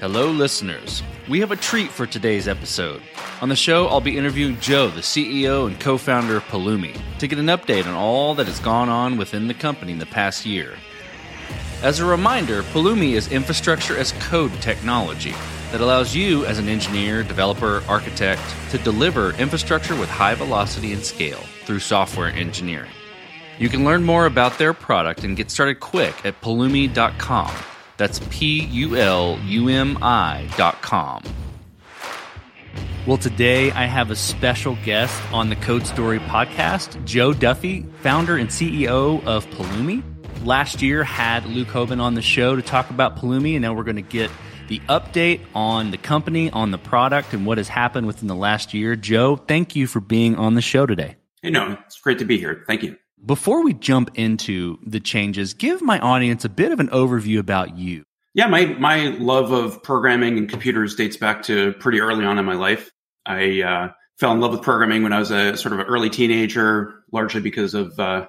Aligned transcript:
Hello, 0.00 0.30
listeners. 0.30 1.02
We 1.28 1.40
have 1.40 1.50
a 1.50 1.56
treat 1.56 1.90
for 1.90 2.06
today's 2.06 2.46
episode. 2.46 3.02
On 3.42 3.48
the 3.48 3.56
show, 3.56 3.88
I'll 3.88 4.00
be 4.00 4.16
interviewing 4.16 4.60
Joe, 4.60 4.90
the 4.90 5.00
CEO 5.00 5.66
and 5.66 5.80
co 5.80 5.98
founder 5.98 6.36
of 6.36 6.44
Pulumi, 6.44 6.96
to 7.18 7.26
get 7.26 7.40
an 7.40 7.46
update 7.46 7.84
on 7.84 7.94
all 7.94 8.36
that 8.36 8.46
has 8.46 8.60
gone 8.60 8.88
on 8.88 9.16
within 9.16 9.48
the 9.48 9.54
company 9.54 9.90
in 9.90 9.98
the 9.98 10.06
past 10.06 10.46
year. 10.46 10.76
As 11.82 11.98
a 11.98 12.04
reminder, 12.04 12.62
Pulumi 12.62 13.14
is 13.14 13.32
infrastructure 13.32 13.96
as 13.96 14.12
code 14.20 14.52
technology 14.60 15.34
that 15.72 15.80
allows 15.80 16.14
you, 16.14 16.46
as 16.46 16.60
an 16.60 16.68
engineer, 16.68 17.24
developer, 17.24 17.82
architect, 17.88 18.42
to 18.70 18.78
deliver 18.78 19.32
infrastructure 19.32 19.96
with 19.96 20.08
high 20.08 20.36
velocity 20.36 20.92
and 20.92 21.04
scale 21.04 21.42
through 21.64 21.80
software 21.80 22.28
engineering. 22.28 22.92
You 23.58 23.68
can 23.68 23.84
learn 23.84 24.04
more 24.04 24.26
about 24.26 24.58
their 24.58 24.74
product 24.74 25.24
and 25.24 25.36
get 25.36 25.50
started 25.50 25.80
quick 25.80 26.24
at 26.24 26.40
pulumi.com. 26.40 27.50
That's 27.98 28.20
P 28.30 28.64
U 28.64 28.96
L 28.96 29.38
U 29.44 29.68
M 29.68 29.98
I 30.00 30.48
dot 30.56 30.80
com. 30.80 31.22
Well, 33.06 33.18
today 33.18 33.70
I 33.72 33.86
have 33.86 34.10
a 34.10 34.16
special 34.16 34.76
guest 34.84 35.20
on 35.32 35.48
the 35.48 35.56
Code 35.56 35.86
Story 35.86 36.18
podcast, 36.20 37.02
Joe 37.04 37.32
Duffy, 37.32 37.82
founder 38.02 38.36
and 38.36 38.48
CEO 38.48 39.24
of 39.24 39.46
Pulumi. 39.46 40.02
Last 40.44 40.82
year 40.82 41.04
had 41.04 41.46
Luke 41.46 41.68
Hoban 41.68 42.00
on 42.00 42.14
the 42.14 42.22
show 42.22 42.54
to 42.54 42.62
talk 42.62 42.90
about 42.90 43.16
Pulumi, 43.16 43.54
and 43.54 43.62
now 43.62 43.72
we're 43.72 43.84
going 43.84 43.96
to 43.96 44.02
get 44.02 44.30
the 44.68 44.78
update 44.80 45.40
on 45.54 45.90
the 45.90 45.96
company, 45.96 46.50
on 46.50 46.70
the 46.70 46.78
product, 46.78 47.32
and 47.32 47.46
what 47.46 47.58
has 47.58 47.68
happened 47.68 48.06
within 48.06 48.28
the 48.28 48.36
last 48.36 48.74
year. 48.74 48.94
Joe, 48.94 49.36
thank 49.36 49.74
you 49.74 49.86
for 49.86 50.00
being 50.00 50.36
on 50.36 50.54
the 50.54 50.60
show 50.60 50.86
today. 50.86 51.16
Hey, 51.42 51.50
no, 51.50 51.78
it's 51.86 51.98
great 51.98 52.18
to 52.18 52.24
be 52.24 52.38
here. 52.38 52.62
Thank 52.66 52.82
you. 52.82 52.96
Before 53.24 53.62
we 53.62 53.74
jump 53.74 54.10
into 54.14 54.78
the 54.86 55.00
changes, 55.00 55.54
give 55.54 55.82
my 55.82 55.98
audience 55.98 56.44
a 56.44 56.48
bit 56.48 56.72
of 56.72 56.80
an 56.80 56.88
overview 56.88 57.38
about 57.38 57.76
you. 57.76 58.04
Yeah, 58.34 58.46
my 58.46 58.66
my 58.66 59.08
love 59.18 59.50
of 59.50 59.82
programming 59.82 60.38
and 60.38 60.48
computers 60.48 60.94
dates 60.94 61.16
back 61.16 61.42
to 61.44 61.72
pretty 61.74 62.00
early 62.00 62.24
on 62.24 62.38
in 62.38 62.44
my 62.44 62.54
life. 62.54 62.90
I 63.26 63.62
uh, 63.62 63.88
fell 64.18 64.32
in 64.32 64.40
love 64.40 64.52
with 64.52 64.62
programming 64.62 65.02
when 65.02 65.12
I 65.12 65.18
was 65.18 65.30
a 65.30 65.56
sort 65.56 65.72
of 65.72 65.80
an 65.80 65.86
early 65.86 66.10
teenager, 66.10 67.02
largely 67.12 67.40
because 67.40 67.74
of 67.74 67.98
uh, 67.98 68.26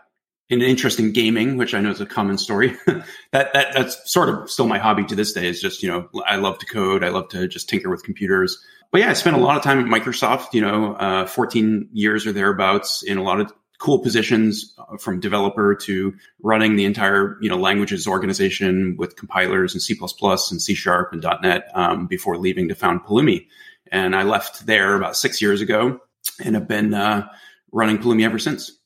an 0.50 0.62
interest 0.62 1.00
in 1.00 1.14
gaming, 1.14 1.58
which 1.58 1.74
I 1.74 1.82
know 1.82 1.92
is 1.92 2.02
a 2.02 2.06
common 2.06 2.38
story. 2.38 2.76
that 2.88 3.54
that 3.54 3.74
that's 3.74 4.12
sort 4.12 4.30
of 4.30 4.50
still 4.50 4.68
my 4.68 4.80
hobby 4.80 5.06
to 5.06 5.16
this 5.16 5.34
day. 5.34 5.48
Is 5.48 5.62
just 5.62 5.84
you 5.84 5.90
know 5.90 6.10
I 6.26 6.38
love 6.38 6.58
to 6.60 6.66
code, 6.66 7.04
I 7.04 7.10
love 7.10 7.30
to 7.30 7.48
just 7.48 7.70
tinker 7.70 7.90
with 7.90 8.04
computers. 8.04 8.58
But 8.92 9.02
yeah, 9.02 9.12
I 9.12 9.14
spent 9.14 9.36
a 9.36 9.40
lot 9.40 9.58
of 9.58 9.64
time 9.64 9.80
at 9.80 9.86
Microsoft. 9.86 10.54
You 10.54 10.62
know, 10.62 10.96
uh, 10.96 11.28
14 11.28 11.90
years 11.94 12.26
or 12.26 12.32
thereabouts 12.32 13.04
in 13.04 13.18
a 13.18 13.24
lot 13.24 13.40
of 13.40 13.54
cool 13.80 14.00
positions 14.00 14.74
uh, 14.78 14.98
from 14.98 15.20
developer 15.20 15.74
to 15.74 16.14
running 16.42 16.76
the 16.76 16.86
entire 16.86 17.38
you 17.42 17.50
know 17.50 17.58
languages 17.58 18.08
organization 18.08 18.96
with 18.98 19.16
compilers 19.16 19.74
and 19.74 19.82
C++ 19.82 19.98
and 20.00 20.62
C 20.62 20.76
Sharp 20.76 21.12
and 21.14 21.26
.NET 21.42 21.70
um, 21.74 22.06
before 22.06 22.38
leaving 22.38 22.68
to 22.68 22.76
found 22.76 23.04
Pulumi. 23.04 23.48
And 23.92 24.16
I 24.16 24.24
left 24.24 24.66
there 24.68 24.96
about 24.96 25.18
six 25.18 25.42
years 25.42 25.62
ago 25.62 26.00
and 26.44 26.56
have 26.56 26.68
been 26.68 26.94
uh, 26.94 27.28
running 27.72 27.98
Pulumi 27.98 28.24
ever 28.24 28.38
since. 28.38 28.79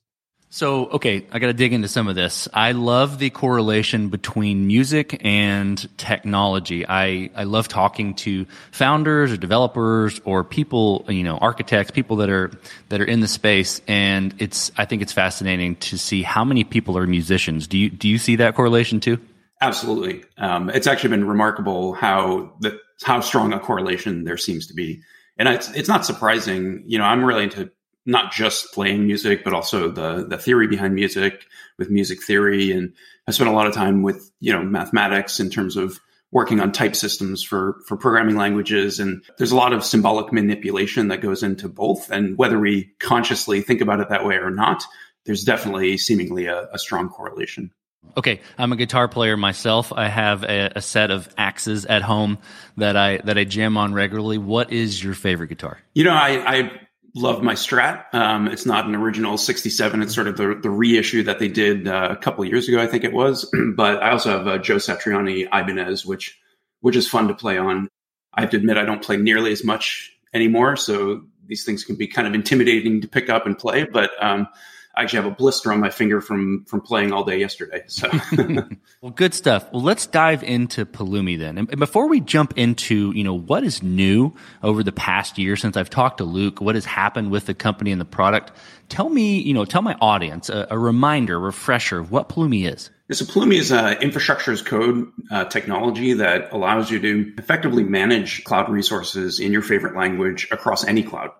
So, 0.56 0.86
okay, 0.86 1.26
I 1.32 1.40
got 1.40 1.48
to 1.48 1.54
dig 1.54 1.74
into 1.74 1.88
some 1.88 2.08
of 2.08 2.14
this. 2.14 2.48
I 2.54 2.74
love 2.74 3.18
the 3.18 3.32
correlation 3.32 4.10
between 4.10 4.68
music 4.68 5.20
and 5.26 5.90
technology. 5.98 6.86
I, 6.88 7.32
I 7.36 7.46
love 7.46 7.68
talking 7.68 8.14
to 8.18 8.46
founders 8.70 9.32
or 9.32 9.38
developers 9.38 10.22
or 10.26 10.44
people, 10.44 11.06
you 11.10 11.24
know, 11.24 11.40
architects, 11.40 11.90
people 11.90 12.18
that 12.18 12.30
are, 12.30 12.52
that 12.90 13.02
are 13.02 13.06
in 13.06 13.20
the 13.20 13.28
space. 13.28 13.82
And 13.88 14.36
it's, 14.38 14.72
I 14.78 14.86
think 14.86 15.02
it's 15.02 15.12
fascinating 15.12 15.76
to 15.78 15.98
see 15.98 16.22
how 16.22 16.46
many 16.46 16.64
people 16.64 17.00
are 17.00 17.08
musicians. 17.08 17.66
Do 17.66 17.80
you, 17.80 17.90
do 17.90 18.08
you 18.08 18.20
see 18.20 18.36
that 18.36 18.54
correlation 18.54 19.00
too? 19.00 19.18
Absolutely. 19.60 20.24
Um, 20.38 20.70
it's 20.70 20.86
actually 20.86 21.10
been 21.10 21.28
remarkable 21.28 21.94
how 21.94 22.54
the, 22.60 22.80
how 23.02 23.22
strong 23.22 23.54
a 23.54 23.60
correlation 23.60 24.24
there 24.24 24.38
seems 24.38 24.68
to 24.68 24.76
be. 24.76 25.02
And 25.36 25.50
it's, 25.50 25.72
it's 25.72 25.90
not 25.90 26.06
surprising. 26.06 26.84
You 26.86 27.00
know, 27.00 27.06
I'm 27.06 27.26
really 27.26 27.46
into 27.46 27.72
not 28.06 28.32
just 28.32 28.74
playing 28.74 29.06
music, 29.06 29.44
but 29.44 29.54
also 29.54 29.90
the 29.90 30.26
the 30.28 30.38
theory 30.38 30.68
behind 30.68 30.96
music 30.96 31.46
with 31.78 31.90
music 31.90 32.24
theory. 32.24 32.72
And 32.72 32.94
I 33.28 33.32
spent 33.32 33.50
a 33.50 33.54
lot 33.54 33.68
of 33.68 33.74
time 33.74 34.02
with 34.02 34.32
you 34.40 34.54
know 34.54 34.64
mathematics 34.64 35.40
in 35.40 35.50
terms 35.50 35.78
of 35.78 36.00
working 36.32 36.60
on 36.60 36.72
type 36.72 36.96
systems 36.96 37.44
for 37.44 37.80
for 37.88 37.96
programming 37.96 38.36
languages. 38.36 39.00
And 39.00 39.24
there's 39.38 39.52
a 39.52 39.56
lot 39.56 39.74
of 39.74 39.86
symbolic 39.86 40.34
manipulation 40.34 41.08
that 41.10 41.22
goes 41.22 41.44
into 41.44 41.70
both. 41.70 42.10
And 42.10 42.38
whether 42.38 42.60
we 42.60 42.92
consciously 43.00 43.62
think 43.62 43.82
about 43.82 44.00
it 44.00 44.10
that 44.10 44.26
way 44.26 44.36
or 44.36 44.52
not, 44.52 44.84
there's 45.26 45.44
definitely 45.44 45.98
seemingly 45.98 46.48
a, 46.48 46.68
a 46.74 46.80
strong 46.80 47.10
correlation. 47.10 47.72
Okay, 48.18 48.42
I'm 48.58 48.74
a 48.74 48.76
guitar 48.76 49.08
player 49.08 49.38
myself. 49.38 49.94
I 49.94 50.08
have 50.08 50.44
a, 50.44 50.74
a, 50.76 50.82
set 50.82 51.10
of 51.10 51.30
axes 51.38 51.86
at 51.86 52.02
home 52.02 52.38
that 52.78 52.98
I 52.98 53.18
that 53.20 53.38
I 53.38 53.44
jam 53.46 53.78
on 53.78 53.94
regularly. 53.94 54.38
What 54.38 54.74
is 54.74 55.02
your 55.02 55.14
favorite 55.14 55.48
guitar? 55.48 55.80
You 55.94 56.04
know, 56.04 56.14
I, 56.14 56.58
I 56.58 56.72
love 57.16 57.44
my 57.44 57.54
Strat. 57.54 58.14
Um, 58.14 58.48
it's 58.48 58.66
not 58.66 58.86
an 58.86 58.96
original 58.96 59.38
67. 59.38 60.02
It's 60.02 60.16
sort 60.16 60.28
of 60.28 60.38
the, 60.38 60.60
the 60.62 60.70
reissue 60.70 61.24
that 61.24 61.40
they 61.40 61.48
did 61.48 61.88
uh, 61.88 62.10
a 62.12 62.16
couple 62.16 62.44
years 62.46 62.68
ago, 62.68 62.82
I 62.82 62.88
think 62.88 63.04
it 63.04 63.14
was. 63.14 63.50
but 63.76 64.02
I 64.02 64.12
also 64.12 64.32
have 64.32 64.48
a 64.48 64.60
Joe 64.60 64.78
Satriani 64.78 65.48
Ibanez, 65.48 66.06
which 66.06 66.40
which 66.82 66.96
is 66.96 67.08
fun 67.08 67.30
to 67.30 67.34
play 67.34 67.58
on. 67.58 67.88
I 68.34 68.42
have 68.42 68.50
to 68.50 68.58
admit, 68.58 68.78
I 68.78 68.84
don't 68.84 69.02
play 69.02 69.16
nearly 69.16 69.52
as 69.52 69.64
much 69.64 70.12
anymore, 70.34 70.76
so 70.76 71.24
these 71.46 71.64
things 71.64 71.84
can 71.86 71.96
be 71.96 72.08
kind 72.08 72.28
of 72.28 72.34
intimidating 72.34 73.00
to 73.02 73.08
pick 73.08 73.30
up 73.30 73.46
and 73.46 73.58
play. 73.58 73.86
But 73.86 74.12
um, 74.22 74.48
I 74.96 75.02
actually 75.02 75.24
have 75.24 75.32
a 75.32 75.36
blister 75.36 75.74
on 75.74 75.80
my 75.80 75.90
finger 75.90 76.22
from 76.22 76.66
from 76.66 76.82
playing 76.82 77.12
all 77.12 77.24
day 77.24 77.40
yesterday. 77.40 77.84
So, 77.88 78.12
well, 79.02 79.12
good 79.12 79.34
stuff. 79.34 79.72
Well, 79.72 79.82
let's 79.82 80.06
dive 80.06 80.44
into 80.44 80.86
Pulumi 80.86 81.38
then. 81.38 81.58
And 81.58 81.80
before 81.80 82.08
we 82.08 82.20
jump 82.20 82.54
into 82.58 83.12
you 83.16 83.24
know 83.24 83.34
what 83.34 83.64
is 83.64 83.82
new 83.82 84.34
over 84.62 84.84
the 84.84 84.92
past 84.92 85.38
year 85.40 85.56
since 85.56 85.78
I've 85.78 85.90
talked 85.90 86.20
to 86.20 86.24
Luke, 86.24 86.62
what 86.62 86.76
has 86.76 86.86
happened 86.86 87.32
with 87.32 87.48
the 87.48 87.56
company 87.56 87.92
and 87.92 88.00
the 88.00 88.06
product, 88.06 88.52
tell 88.90 89.10
me 89.10 89.40
you 89.40 89.54
know 89.54 89.66
tell 89.66 89.82
my 89.82 89.96
audience 90.00 90.50
a, 90.50 90.68
a 90.70 90.78
reminder, 90.78 91.36
a 91.36 91.40
refresher 91.40 91.98
of 91.98 92.12
what 92.12 92.30
Pulumi 92.30 92.72
is. 92.72 92.92
So 93.12 93.26
Pulumi 93.26 93.56
is 93.56 93.72
an 93.72 94.02
infrastructure 94.02 94.52
as 94.52 94.62
code 94.62 95.12
uh, 95.30 95.46
technology 95.46 96.14
that 96.14 96.52
allows 96.52 96.90
you 96.90 97.00
to 97.00 97.34
effectively 97.38 97.84
manage 97.84 98.44
cloud 98.44 98.70
resources 98.70 99.40
in 99.40 99.52
your 99.52 99.62
favorite 99.62 99.96
language 99.96 100.48
across 100.52 100.86
any 100.86 101.04
cloud 101.04 101.32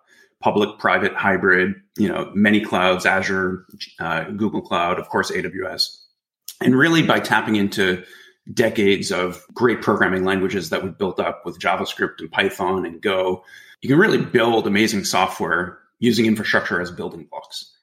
public, 0.44 0.78
private, 0.78 1.14
hybrid, 1.14 1.74
you 1.98 2.10
know, 2.10 2.30
many 2.36 2.60
clouds, 2.60 3.06
Azure, 3.06 3.66
uh, 4.00 4.26
Google 4.26 4.62
Cloud, 4.62 5.00
of 5.00 5.08
course, 5.08 5.32
AWS. 5.32 6.02
And 6.60 6.78
really 6.78 7.02
by 7.02 7.22
tapping 7.22 7.56
into 7.56 8.04
decades 8.54 9.10
of 9.10 9.42
great 9.54 9.82
programming 9.82 10.26
languages 10.26 10.70
that 10.70 10.84
we've 10.84 10.98
built 10.98 11.18
up 11.18 11.44
with 11.46 11.60
JavaScript 11.60 12.20
and 12.20 12.30
Python 12.30 12.86
and 12.86 13.02
Go, 13.02 13.46
you 13.82 13.88
can 13.88 13.98
really 13.98 14.18
build 14.18 14.68
amazing 14.68 15.06
software 15.06 15.80
using 16.00 16.26
infrastructure 16.26 16.82
as 16.82 16.92
building 16.92 17.26
blocks. 17.32 17.74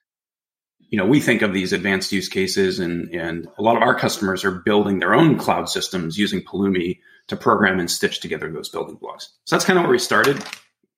You 0.91 0.99
know, 0.99 1.07
we 1.07 1.21
think 1.21 1.41
of 1.41 1.55
these 1.55 1.73
advanced 1.73 2.13
use 2.13 2.29
cases 2.29 2.79
and, 2.79 3.09
and 3.15 3.49
a 3.57 3.63
lot 3.63 3.77
of 3.77 3.83
our 3.83 3.95
customers 3.95 4.45
are 4.45 4.51
building 4.51 4.99
their 4.99 5.15
own 5.15 5.39
cloud 5.39 5.71
systems 5.71 6.19
using 6.19 6.43
Pulumi 6.43 6.99
to 7.29 7.37
program 7.37 7.81
and 7.81 7.91
stitch 7.91 8.21
together 8.21 8.53
those 8.53 8.69
building 8.69 8.97
blocks. 8.97 9.31
So 9.45 9.57
that's 9.57 9.65
kind 9.65 9.79
of 9.79 9.85
where 9.85 9.93
we 9.93 9.99
started 9.99 10.45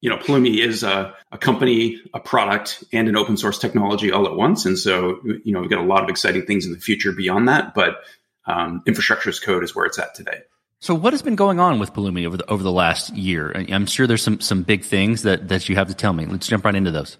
you 0.03 0.11
know, 0.11 0.17
Pulumi 0.17 0.59
is 0.59 0.83
a, 0.83 1.15
a, 1.31 1.39
company, 1.39 2.03
a 2.13 2.21
product, 2.21 2.85
and 2.93 3.09
an 3.09 3.17
open 3.17 3.37
source 3.37 3.59
technology 3.59 4.11
all 4.11 4.27
at 4.27 4.35
once. 4.35 4.67
And 4.67 4.77
so, 4.77 5.21
you 5.45 5.53
know, 5.53 5.61
we've 5.61 5.71
got 5.71 5.79
a 5.79 5.87
lot 5.87 6.03
of 6.03 6.11
exciting 6.11 6.43
things 6.43 6.67
in 6.67 6.73
the 6.73 6.79
future 6.79 7.13
beyond 7.13 7.49
that. 7.49 7.73
But 7.73 8.03
um, 8.45 8.83
infrastructure 8.85 9.31
as 9.31 9.39
code 9.39 9.63
is 9.63 9.75
where 9.75 9.87
it's 9.87 10.01
at 10.01 10.15
today. 10.15 10.41
So, 10.81 10.97
what 10.97 11.13
has 11.13 11.23
been 11.23 11.37
going 11.37 11.61
on 11.61 11.79
with 11.79 11.95
Pulumi 11.95 12.27
over 12.27 12.37
the 12.37 12.51
over 12.51 12.65
the 12.65 12.73
last 12.73 13.15
year? 13.15 13.53
I'm 13.55 13.87
sure 13.87 14.09
there's 14.09 14.23
some 14.23 14.41
some 14.41 14.65
big 14.65 14.83
things 14.83 15.23
that 15.23 15.49
that 15.49 15.69
you 15.69 15.77
have 15.77 15.87
to 15.87 15.95
tell 15.95 16.13
me. 16.13 16.27
Let's 16.27 16.49
jump 16.49 16.65
right 16.65 16.75
into 16.75 16.91
those. 16.91 17.19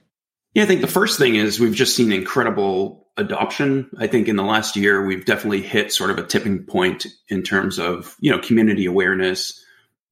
Yeah, 0.55 0.65
I 0.65 0.67
think 0.67 0.81
the 0.81 0.89
first 0.89 1.19
thing 1.19 1.37
is 1.37 1.61
we've 1.61 1.75
just 1.75 1.95
seen 1.95 2.11
incredible 2.11 3.07
adoption. 3.17 3.89
I 3.97 4.09
think 4.09 4.27
in 4.27 4.35
the 4.35 4.43
last 4.43 4.75
year 4.75 5.07
we've 5.07 5.25
definitely 5.25 5.63
hit 5.63 5.93
sort 5.93 6.11
of 6.11 6.19
a 6.19 6.27
tipping 6.27 6.65
point 6.65 7.07
in 7.29 7.45
terms 7.45 7.79
of 7.79 8.17
you 8.19 8.33
know 8.33 8.41
community 8.41 8.87
awareness 8.87 9.62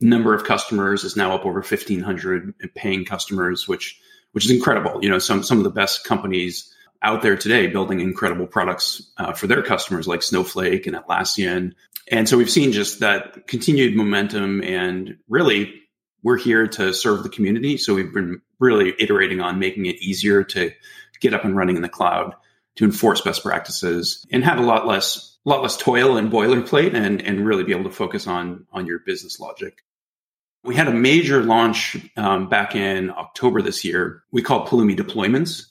number 0.00 0.34
of 0.34 0.44
customers 0.44 1.04
is 1.04 1.16
now 1.16 1.34
up 1.34 1.44
over 1.44 1.60
1500 1.60 2.54
paying 2.74 3.04
customers, 3.04 3.68
which, 3.68 4.00
which 4.32 4.44
is 4.44 4.50
incredible. 4.50 5.02
You 5.02 5.10
know, 5.10 5.18
some, 5.18 5.42
some 5.42 5.58
of 5.58 5.64
the 5.64 5.70
best 5.70 6.04
companies 6.04 6.74
out 7.02 7.22
there 7.22 7.36
today 7.36 7.66
building 7.66 8.00
incredible 8.00 8.46
products 8.46 9.10
uh, 9.16 9.32
for 9.32 9.46
their 9.46 9.62
customers 9.62 10.06
like 10.06 10.22
Snowflake 10.22 10.86
and 10.86 10.96
Atlassian. 10.96 11.72
And 12.10 12.28
so 12.28 12.36
we've 12.36 12.50
seen 12.50 12.72
just 12.72 13.00
that 13.00 13.46
continued 13.46 13.96
momentum 13.96 14.62
and 14.62 15.16
really 15.28 15.74
we're 16.22 16.36
here 16.36 16.66
to 16.66 16.92
serve 16.92 17.22
the 17.22 17.28
community. 17.28 17.78
So 17.78 17.94
we've 17.94 18.12
been 18.12 18.42
really 18.58 18.94
iterating 18.98 19.40
on 19.40 19.58
making 19.58 19.86
it 19.86 19.96
easier 19.96 20.44
to 20.44 20.70
get 21.20 21.34
up 21.34 21.44
and 21.44 21.56
running 21.56 21.76
in 21.76 21.82
the 21.82 21.88
cloud, 21.88 22.34
to 22.76 22.84
enforce 22.84 23.20
best 23.22 23.42
practices 23.42 24.26
and 24.30 24.44
have 24.44 24.58
a 24.58 24.62
lot 24.62 24.86
less, 24.86 25.38
a 25.46 25.48
lot 25.48 25.62
less 25.62 25.76
toil 25.76 26.16
and 26.16 26.30
boilerplate 26.30 26.94
and, 26.94 27.22
and 27.22 27.46
really 27.46 27.64
be 27.64 27.72
able 27.72 27.84
to 27.84 27.90
focus 27.90 28.26
on, 28.26 28.66
on 28.72 28.86
your 28.86 28.98
business 29.00 29.40
logic. 29.40 29.82
We 30.62 30.74
had 30.74 30.88
a 30.88 30.92
major 30.92 31.42
launch 31.42 31.96
um, 32.16 32.48
back 32.48 32.74
in 32.74 33.10
October 33.10 33.62
this 33.62 33.84
year. 33.84 34.22
We 34.30 34.42
call 34.42 34.66
Pulumi 34.66 34.96
deployments. 34.96 35.66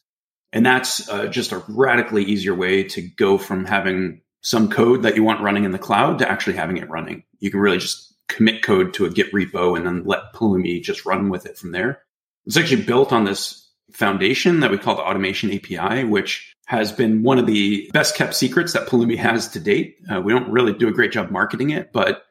And 0.52 0.66
that's 0.66 1.08
uh, 1.10 1.28
just 1.28 1.52
a 1.52 1.64
radically 1.68 2.24
easier 2.24 2.56
way 2.56 2.84
to 2.84 3.02
go 3.02 3.38
from 3.38 3.66
having 3.66 4.22
some 4.42 4.70
code 4.70 5.04
that 5.04 5.16
you 5.16 5.24
want 5.24 5.42
running 5.42 5.64
in 5.64 5.72
the 5.72 5.78
cloud 5.78 6.20
to 6.20 6.30
actually 6.30 6.56
having 6.56 6.78
it 6.78 6.90
running. 6.90 7.24
You 7.40 7.52
can 7.52 7.60
really 7.60 7.78
just 7.78 8.16
commit 8.30 8.64
code 8.64 8.94
to 8.96 9.06
a 9.06 9.10
Git 9.10 9.32
repo 9.32 9.78
and 9.78 9.86
then 9.86 10.04
let 10.06 10.34
Pulumi 10.34 10.82
just 10.82 11.06
run 11.06 11.30
with 11.30 11.46
it 11.46 11.58
from 11.58 11.72
there. 11.72 12.02
It's 12.46 12.58
actually 12.58 12.84
built 12.84 13.12
on 13.12 13.26
this 13.26 13.68
foundation 13.92 14.60
that 14.62 14.72
we 14.72 14.78
call 14.78 14.96
the 14.96 15.04
automation 15.04 15.52
API, 15.52 16.04
which 16.04 16.56
has 16.68 16.92
been 16.92 17.24
one 17.24 17.40
of 17.40 17.48
the 17.48 17.90
best 17.94 18.16
kept 18.16 18.36
secrets 18.36 18.74
that 18.74 18.88
Pulumi 18.88 19.18
has 19.18 19.50
to 19.50 19.60
date. 19.60 19.98
Uh, 20.12 20.22
we 20.22 20.32
don't 20.32 20.52
really 20.52 20.74
do 20.74 20.88
a 20.88 20.94
great 20.94 21.12
job 21.12 21.32
marketing 21.32 21.72
it, 21.72 21.92
but 21.92 22.24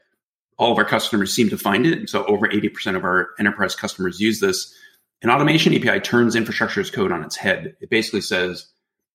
all 0.58 0.72
of 0.72 0.78
our 0.78 0.84
customers 0.84 1.32
seem 1.32 1.48
to 1.50 1.58
find 1.58 1.86
it. 1.86 2.10
So 2.10 2.24
over 2.26 2.48
80% 2.48 2.96
of 2.96 3.04
our 3.04 3.30
enterprise 3.38 3.74
customers 3.74 4.20
use 4.20 4.40
this. 4.40 4.74
An 5.22 5.30
automation 5.30 5.74
API 5.74 6.00
turns 6.00 6.36
infrastructure 6.36 6.80
as 6.80 6.90
code 6.90 7.12
on 7.12 7.24
its 7.24 7.36
head. 7.36 7.76
It 7.80 7.90
basically 7.90 8.20
says, 8.20 8.68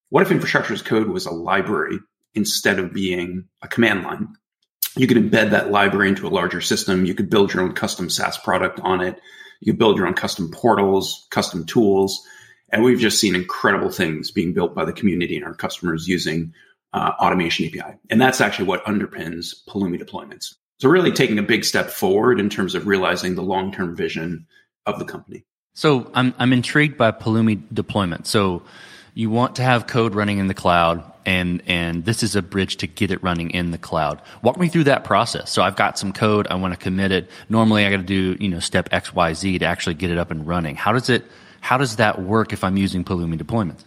what 0.10 0.24
if 0.24 0.31
infrastructure 0.31 0.74
as 0.74 0.81
code 0.81 1.07
was 1.07 1.25
a 1.25 1.31
library 1.31 2.00
instead 2.34 2.80
of 2.80 2.94
being 2.94 3.45
a 3.62 3.68
command 3.68 4.04
line? 4.04 4.30
You 4.95 5.07
could 5.07 5.18
embed 5.18 5.51
that 5.51 5.72
library 5.72 6.10
into 6.10 6.28
a 6.28 6.30
larger 6.30 6.62
system. 6.62 7.06
You 7.06 7.16
could 7.16 7.30
build 7.30 7.54
your 7.54 7.63
own 7.63 7.74
custom 7.74 8.10
SaaS 8.10 8.38
product 8.38 8.80
on 8.81 9.01
it. 9.01 9.19
You 9.60 9.74
build 9.74 9.98
your 9.98 10.07
own 10.07 10.13
custom 10.13 10.51
portals, 10.51 11.28
custom 11.31 11.66
tools. 11.66 12.22
And 12.69 12.84
we've 12.84 13.00
just 13.00 13.19
seen 13.19 13.36
incredible 13.36 13.90
things 13.90 14.31
being 14.31 14.54
built 14.54 14.75
by 14.75 14.86
the 14.86 14.94
community 14.94 15.36
and 15.36 15.45
our 15.45 15.54
customers 15.54 16.07
using 16.07 16.54
uh, 16.94 17.12
automation 17.19 17.66
API. 17.66 17.98
And 18.10 18.22
that's 18.22 18.42
actually 18.42 18.66
what 18.66 18.86
underpins 18.86 19.54
Pulumi 19.68 20.01
deployments. 20.01 20.56
So 20.83 20.89
really 20.89 21.13
taking 21.13 21.39
a 21.39 21.44
big 21.44 21.63
step 21.63 21.89
forward 21.89 22.41
in 22.41 22.50
terms 22.50 22.75
of 22.75 22.88
realizing 22.88 23.35
the 23.35 23.41
long-term 23.41 23.95
vision 23.95 24.45
of 24.85 25.00
the 25.00 25.06
company. 25.06 25.45
So 25.75 26.12
I'm 26.13 26.33
I'm 26.38 26.51
intrigued 26.51 26.97
by 26.97 27.13
Pulumi 27.13 27.63
deployment. 27.74 28.27
So 28.27 28.63
you 29.13 29.30
want 29.30 29.56
to 29.56 29.62
have 29.62 29.88
code 29.88 30.13
running 30.13 30.39
in 30.39 30.47
the 30.47 30.53
cloud 30.53 31.01
and 31.25 31.63
and 31.68 32.03
this 32.03 32.21
is 32.21 32.35
a 32.35 32.41
bridge 32.41 32.75
to 32.77 32.88
get 32.88 33.12
it 33.12 33.24
running 33.24 33.51
in 33.51 33.71
the 33.71 33.77
cloud. 33.77 34.21
Walk 34.41 34.59
me 34.59 34.68
through 34.68 34.83
that 34.83 35.06
process. 35.06 35.50
So 35.50 35.62
I've 35.62 35.77
got 35.77 35.97
some 35.97 36.12
code, 36.12 36.47
I 36.50 36.56
want 36.56 36.74
to 36.74 36.77
commit 36.77 37.13
it. 37.13 37.31
Normally 37.47 37.85
I 37.85 37.89
got 37.89 37.97
to 37.97 38.03
do, 38.03 38.35
you 38.41 38.50
know, 38.50 38.59
step 38.59 38.89
XYZ 38.89 39.59
to 39.59 39.65
actually 39.65 39.95
get 39.95 40.12
it 40.12 40.18
up 40.18 40.31
and 40.31 40.45
running. 40.45 40.75
How 40.75 40.91
does 40.91 41.09
it 41.09 41.24
how 41.62 41.77
does 41.77 41.95
that 41.95 42.21
work 42.21 42.51
if 42.51 42.62
I'm 42.62 42.75
using 42.75 43.06
Pulumi 43.06 43.41
deployments? 43.41 43.85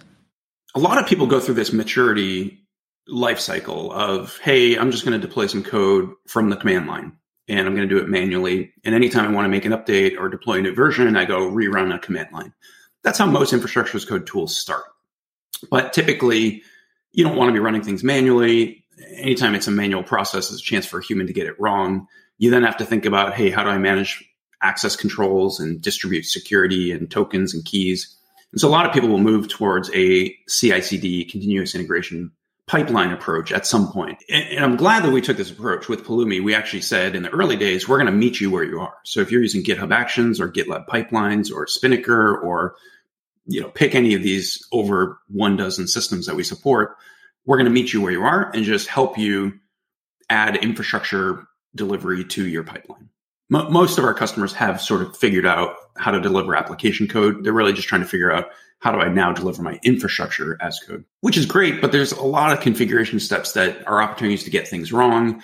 A 0.75 0.81
lot 0.81 0.97
of 0.97 1.07
people 1.07 1.27
go 1.27 1.41
through 1.41 1.57
this 1.57 1.75
maturity 1.75 2.66
life 3.09 3.39
cycle 3.39 3.93
of, 3.93 4.39
hey, 4.39 4.77
I'm 4.77 4.91
just 4.91 5.05
going 5.05 5.19
to 5.19 5.27
deploy 5.27 5.47
some 5.47 5.63
code 5.63 6.11
from 6.27 6.51
the 6.51 6.57
command 6.57 6.87
line 6.87 7.17
and 7.49 7.67
I'm 7.67 7.75
going 7.75 7.89
to 7.89 7.95
do 7.95 8.03
it 8.03 8.09
manually. 8.09 8.73
And 8.85 8.95
anytime 8.95 9.27
I 9.27 9.33
want 9.33 9.45
to 9.45 9.51
make 9.51 9.65
an 9.65 9.73
update 9.73 10.19
or 10.19 10.29
deploy 10.29 10.59
a 10.59 10.63
new 10.63 10.75
version, 10.75 11.17
I 11.17 11.25
go 11.25 11.51
rerun 11.51 11.95
a 11.95 11.99
command 11.99 12.29
line. 12.33 12.53
That's 13.03 13.19
how 13.19 13.27
most 13.27 13.53
infrastructure 13.53 13.97
as 13.97 14.05
code 14.05 14.27
tools 14.27 14.57
start. 14.57 14.85
But 15.71 15.93
typically, 15.93 16.63
you 17.13 17.25
don't 17.25 17.37
want 17.37 17.49
to 17.49 17.53
be 17.53 17.61
running 17.61 17.83
things 17.83 18.03
manually. 18.03 18.85
Anytime 19.15 19.55
it's 19.55 19.69
a 19.69 19.71
manual 19.71 20.03
process, 20.03 20.49
there's 20.49 20.61
a 20.61 20.65
chance 20.65 20.87
for 20.87 20.99
a 20.99 21.05
human 21.05 21.29
to 21.29 21.33
get 21.33 21.47
it 21.47 21.59
wrong. 21.61 22.09
You 22.39 22.51
then 22.51 22.65
have 22.65 22.77
to 22.79 22.85
think 22.85 23.05
about, 23.05 23.35
hey, 23.35 23.51
how 23.51 23.63
do 23.63 23.71
I 23.71 23.79
manage 23.79 24.25
access 24.63 24.97
controls 24.97 25.61
and 25.61 25.81
distribute 25.81 26.25
security 26.25 26.91
and 26.91 27.11
tokens 27.11 27.55
and 27.55 27.65
keys. 27.65 28.17
And 28.53 28.61
so 28.61 28.69
a 28.69 28.71
lot 28.71 28.87
of 28.87 28.93
people 28.93 29.09
will 29.09 29.19
move 29.19 29.49
towards 29.49 29.91
a 29.95 30.35
CI 30.49 30.81
CD 30.81 31.25
continuous 31.25 31.75
integration 31.75 32.33
pipeline 32.67 33.13
approach 33.13 33.53
at 33.53 33.67
some 33.67 33.93
point. 33.93 34.23
And, 34.29 34.49
and, 34.49 34.65
I'm 34.65 34.77
glad 34.77 35.05
that 35.05 35.13
we 35.13 35.21
took 35.21 35.37
this 35.37 35.51
approach 35.51 35.89
with 35.89 36.05
Pulumi. 36.05 36.43
We 36.43 36.55
actually 36.55 36.83
said 36.83 37.15
in 37.15 37.23
the 37.23 37.31
early 37.31 37.57
days, 37.57 37.89
we're 37.89 37.99
going 37.99 38.07
to 38.07 38.13
meet 38.13 38.41
you 38.41 38.51
where 38.51 38.65
you 38.65 38.81
are. 38.81 38.95
So 39.05 39.21
if 39.21 39.31
you're 39.31 39.43
using 39.43 39.63
GitHub 39.63 39.93
Actions 39.93 40.41
or 40.41 40.51
GitLab 40.51 40.87
pipelines 40.87 41.53
or 41.53 41.67
Spinnaker 41.67 42.37
or, 42.37 42.75
you 43.47 43.61
know, 43.61 43.69
pick 43.69 43.95
any 43.95 44.15
of 44.15 44.23
these 44.23 44.67
over 44.73 45.19
one 45.29 45.57
dozen 45.57 45.87
systems 45.87 46.27
that 46.27 46.35
we 46.35 46.43
support, 46.43 46.97
we're 47.45 47.57
going 47.57 47.67
to 47.67 47.71
meet 47.71 47.93
you 47.93 48.01
where 48.01 48.13
you 48.13 48.23
are 48.23 48.51
and 48.53 48.65
just 48.65 48.89
help 48.89 49.17
you 49.17 49.53
add 50.29 50.57
infrastructure 50.57 51.47
delivery 51.77 52.25
to 52.25 52.47
your 52.47 52.65
pipeline 52.65 53.09
most 53.49 53.99
of 53.99 54.05
our 54.05 54.15
customers 54.15 54.53
have 54.53 54.81
sort 54.81 55.03
of 55.03 55.17
figured 55.17 55.47
out 55.47 55.77
how 55.97 56.11
to 56.11 56.21
deliver 56.21 56.57
application 56.57 57.07
code. 57.07 57.45
They're 57.45 57.53
really 57.53 57.73
just 57.73 57.89
trying 57.89 58.03
to 58.03 58.09
figure 58.09 58.33
out 58.33 58.51
how 58.81 58.93
do 58.93 58.99
I 58.99 59.09
now 59.09 59.33
deliver 59.33 59.63
my 59.63 59.79
infrastructure 59.83 60.59
as 60.61 60.79
code, 60.81 61.05
which 61.21 61.37
is 61.37 61.47
great, 61.47 61.81
but 61.81 61.93
there's 61.93 62.13
a 62.13 62.23
lot 62.23 62.53
of 62.53 62.61
configuration 62.61 63.21
steps 63.21 63.53
that 63.53 63.87
are 63.87 64.03
opportunities 64.03 64.45
to 64.45 64.51
get 64.51 64.69
things 64.69 64.93
wrong. 64.93 65.43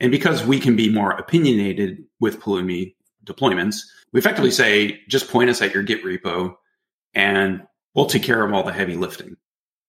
And 0.00 0.10
because 0.10 0.44
we 0.44 0.60
can 0.60 0.76
be 0.76 0.88
more 0.88 1.10
opinionated 1.10 2.04
with 2.20 2.40
Pulumi 2.40 2.94
deployments, 3.24 3.80
we 4.12 4.20
effectively 4.20 4.52
say, 4.52 5.00
just 5.08 5.28
point 5.28 5.50
us 5.50 5.60
at 5.60 5.74
your 5.74 5.82
Git 5.82 6.04
repo 6.04 6.54
and 7.14 7.66
we'll 7.94 8.06
take 8.06 8.22
care 8.22 8.44
of 8.44 8.52
all 8.52 8.62
the 8.62 8.72
heavy 8.72 8.94
lifting. 8.94 9.36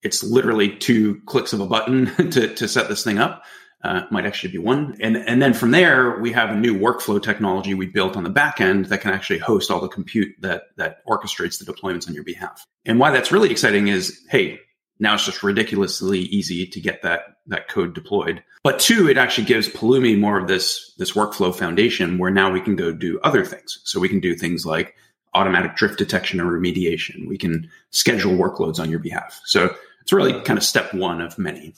It's 0.01 0.23
literally 0.23 0.75
two 0.75 1.21
clicks 1.25 1.53
of 1.53 1.59
a 1.59 1.67
button 1.67 2.07
to, 2.31 2.53
to 2.55 2.67
set 2.67 2.89
this 2.89 3.03
thing 3.03 3.19
up 3.19 3.43
uh, 3.83 4.03
might 4.11 4.25
actually 4.25 4.51
be 4.51 4.57
one. 4.57 4.97
And, 4.99 5.17
and 5.17 5.41
then 5.41 5.53
from 5.53 5.71
there, 5.71 6.19
we 6.19 6.31
have 6.33 6.49
a 6.49 6.55
new 6.55 6.77
workflow 6.77 7.21
technology 7.21 7.73
we 7.73 7.87
built 7.87 8.17
on 8.17 8.23
the 8.23 8.29
back 8.29 8.59
end 8.59 8.85
that 8.85 9.01
can 9.01 9.11
actually 9.11 9.39
host 9.39 9.71
all 9.71 9.79
the 9.79 9.87
compute 9.87 10.35
that, 10.41 10.63
that 10.75 11.05
orchestrates 11.05 11.63
the 11.63 11.71
deployments 11.71 12.07
on 12.07 12.13
your 12.13 12.23
behalf. 12.23 12.65
And 12.85 12.99
why 12.99 13.11
that's 13.11 13.31
really 13.31 13.51
exciting 13.51 13.87
is, 13.87 14.19
hey, 14.29 14.59
now 14.99 15.13
it's 15.13 15.25
just 15.25 15.43
ridiculously 15.43 16.19
easy 16.19 16.67
to 16.67 16.81
get 16.81 17.01
that, 17.03 17.37
that 17.47 17.69
code 17.69 17.93
deployed. 17.93 18.43
But 18.63 18.79
two, 18.79 19.09
it 19.09 19.17
actually 19.17 19.45
gives 19.45 19.69
Pulumi 19.69 20.19
more 20.19 20.37
of 20.37 20.49
this, 20.49 20.93
this 20.97 21.13
workflow 21.13 21.55
foundation 21.55 22.17
where 22.17 22.31
now 22.31 22.51
we 22.51 22.59
can 22.59 22.75
go 22.75 22.91
do 22.91 23.17
other 23.23 23.45
things. 23.45 23.79
So 23.85 24.01
we 24.01 24.09
can 24.09 24.19
do 24.19 24.35
things 24.35 24.65
like 24.65 24.95
automatic 25.33 25.77
drift 25.77 25.97
detection 25.97 26.41
and 26.41 26.49
remediation. 26.49 27.29
We 27.29 27.37
can 27.37 27.69
schedule 27.91 28.33
workloads 28.33 28.79
on 28.79 28.89
your 28.89 28.99
behalf. 28.99 29.39
So 29.45 29.73
it's 30.01 30.11
really 30.11 30.33
kind 30.41 30.57
of 30.57 30.65
step 30.65 30.93
one 30.93 31.21
of 31.21 31.37
many. 31.37 31.75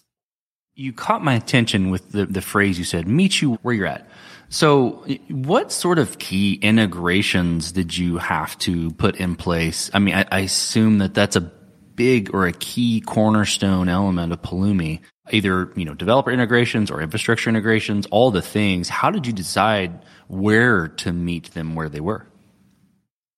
You 0.81 0.93
caught 0.93 1.23
my 1.23 1.35
attention 1.35 1.91
with 1.91 2.11
the, 2.11 2.25
the 2.25 2.41
phrase 2.41 2.79
you 2.79 2.85
said, 2.85 3.07
meet 3.07 3.41
you 3.41 3.53
where 3.61 3.75
you're 3.75 3.85
at. 3.85 4.09
So, 4.49 5.05
what 5.29 5.71
sort 5.71 5.99
of 5.99 6.17
key 6.17 6.55
integrations 6.55 7.71
did 7.71 7.95
you 7.95 8.17
have 8.17 8.57
to 8.59 8.89
put 8.91 9.15
in 9.15 9.35
place? 9.35 9.91
I 9.93 9.99
mean, 9.99 10.15
I, 10.15 10.25
I 10.31 10.39
assume 10.39 10.97
that 10.97 11.13
that's 11.13 11.35
a 11.35 11.41
big 11.41 12.33
or 12.33 12.47
a 12.47 12.51
key 12.51 12.99
cornerstone 13.01 13.89
element 13.89 14.33
of 14.33 14.41
Pulumi, 14.41 15.01
Either 15.31 15.71
you 15.75 15.85
know 15.85 15.93
developer 15.93 16.31
integrations 16.31 16.89
or 16.89 16.99
infrastructure 16.99 17.49
integrations, 17.49 18.07
all 18.07 18.31
the 18.31 18.41
things. 18.41 18.89
How 18.89 19.11
did 19.11 19.27
you 19.27 19.33
decide 19.33 20.03
where 20.27 20.87
to 20.87 21.13
meet 21.13 21.51
them 21.51 21.75
where 21.75 21.89
they 21.89 22.01
were? 22.01 22.27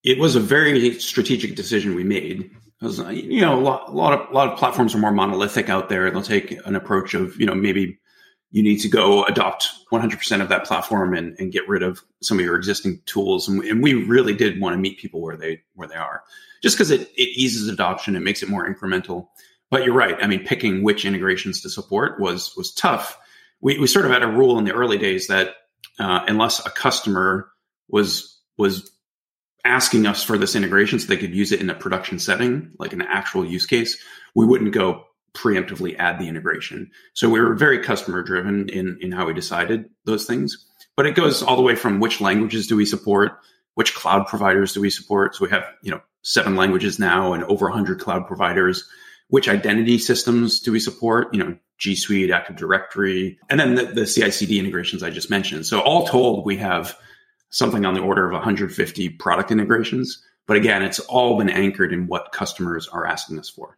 It 0.03 0.17
was 0.17 0.35
a 0.35 0.39
very 0.39 0.97
strategic 0.99 1.55
decision 1.55 1.93
we 1.93 2.03
made 2.03 2.49
you 2.83 3.41
know 3.41 3.59
a 3.59 3.61
lot, 3.61 3.89
a 3.89 3.91
lot 3.91 4.13
of 4.13 4.29
a 4.29 4.33
lot 4.33 4.51
of 4.51 4.57
platforms 4.57 4.93
are 4.93 4.99
more 4.99 5.11
monolithic 5.11 5.69
out 5.69 5.89
there. 5.89 6.09
They'll 6.11 6.21
take 6.21 6.51
an 6.65 6.75
approach 6.75 7.13
of 7.13 7.39
you 7.39 7.45
know 7.45 7.55
maybe 7.55 7.99
you 8.51 8.61
need 8.61 8.77
to 8.77 8.87
go 8.87 9.23
adopt 9.23 9.67
100% 9.91 10.41
of 10.41 10.49
that 10.49 10.63
platform 10.63 11.15
and, 11.15 11.35
and 11.39 11.51
get 11.51 11.67
rid 11.67 11.81
of 11.81 12.03
some 12.21 12.37
of 12.37 12.45
your 12.45 12.55
existing 12.55 13.01
tools. 13.07 13.47
And, 13.47 13.63
and 13.63 13.81
we 13.81 13.95
really 13.95 14.35
did 14.35 14.61
want 14.61 14.75
to 14.75 14.77
meet 14.77 14.99
people 14.99 15.21
where 15.21 15.35
they 15.35 15.63
where 15.73 15.87
they 15.87 15.95
are, 15.95 16.23
just 16.61 16.77
because 16.77 16.91
it 16.91 17.01
it 17.15 17.29
eases 17.35 17.67
adoption, 17.67 18.15
it 18.15 18.21
makes 18.21 18.43
it 18.43 18.49
more 18.49 18.67
incremental. 18.67 19.27
But 19.71 19.85
you're 19.85 19.95
right. 19.95 20.15
I 20.21 20.27
mean, 20.27 20.45
picking 20.45 20.83
which 20.83 21.03
integrations 21.03 21.61
to 21.61 21.69
support 21.69 22.19
was 22.19 22.55
was 22.55 22.73
tough. 22.73 23.17
We 23.59 23.79
we 23.79 23.87
sort 23.87 24.05
of 24.05 24.11
had 24.11 24.23
a 24.23 24.27
rule 24.27 24.59
in 24.59 24.65
the 24.65 24.73
early 24.73 24.97
days 24.97 25.27
that 25.27 25.55
uh, 25.99 26.23
unless 26.27 26.65
a 26.65 26.69
customer 26.69 27.49
was 27.87 28.39
was 28.57 28.91
asking 29.65 30.05
us 30.05 30.23
for 30.23 30.37
this 30.37 30.55
integration 30.55 30.99
so 30.99 31.07
they 31.07 31.17
could 31.17 31.33
use 31.33 31.51
it 31.51 31.61
in 31.61 31.69
a 31.69 31.75
production 31.75 32.19
setting, 32.19 32.71
like 32.79 32.93
an 32.93 33.01
actual 33.01 33.45
use 33.45 33.65
case, 33.65 33.97
we 34.35 34.45
wouldn't 34.45 34.73
go 34.73 35.05
preemptively 35.33 35.97
add 35.97 36.19
the 36.19 36.27
integration. 36.27 36.91
So 37.13 37.29
we 37.29 37.39
were 37.39 37.55
very 37.55 37.79
customer 37.79 38.21
driven 38.21 38.69
in, 38.69 38.97
in 39.01 39.11
how 39.11 39.25
we 39.25 39.33
decided 39.33 39.89
those 40.05 40.25
things. 40.25 40.65
But 40.95 41.07
it 41.07 41.15
goes 41.15 41.41
all 41.41 41.55
the 41.55 41.61
way 41.61 41.75
from 41.75 41.99
which 41.99 42.21
languages 42.21 42.67
do 42.67 42.75
we 42.75 42.85
support, 42.85 43.39
which 43.73 43.95
cloud 43.95 44.27
providers 44.27 44.73
do 44.73 44.81
we 44.81 44.89
support. 44.89 45.35
So 45.35 45.45
we 45.45 45.51
have, 45.51 45.65
you 45.81 45.91
know, 45.91 46.01
seven 46.21 46.55
languages 46.55 46.99
now 46.99 47.33
and 47.33 47.43
over 47.45 47.65
100 47.65 47.99
cloud 47.99 48.27
providers. 48.27 48.87
Which 49.29 49.49
identity 49.49 49.97
systems 49.97 50.59
do 50.59 50.71
we 50.71 50.79
support? 50.79 51.33
You 51.33 51.43
know, 51.43 51.57
G 51.79 51.95
Suite, 51.95 52.29
Active 52.29 52.55
Directory, 52.55 53.39
and 53.49 53.59
then 53.59 53.75
the, 53.75 53.85
the 53.85 54.05
CI 54.05 54.29
CD 54.29 54.59
integrations 54.59 55.01
I 55.01 55.09
just 55.09 55.31
mentioned. 55.31 55.65
So 55.65 55.81
all 55.81 56.05
told, 56.05 56.45
we 56.45 56.57
have 56.57 56.95
something 57.53 57.85
on 57.85 57.93
the 57.93 58.01
order 58.01 58.25
of 58.25 58.33
150 58.33 59.09
product 59.09 59.51
integrations. 59.51 60.21
But 60.47 60.57
again, 60.57 60.81
it's 60.81 60.99
all 60.99 61.37
been 61.37 61.49
anchored 61.49 61.93
in 61.93 62.07
what 62.07 62.31
customers 62.31 62.87
are 62.87 63.05
asking 63.05 63.39
us 63.39 63.49
for. 63.49 63.77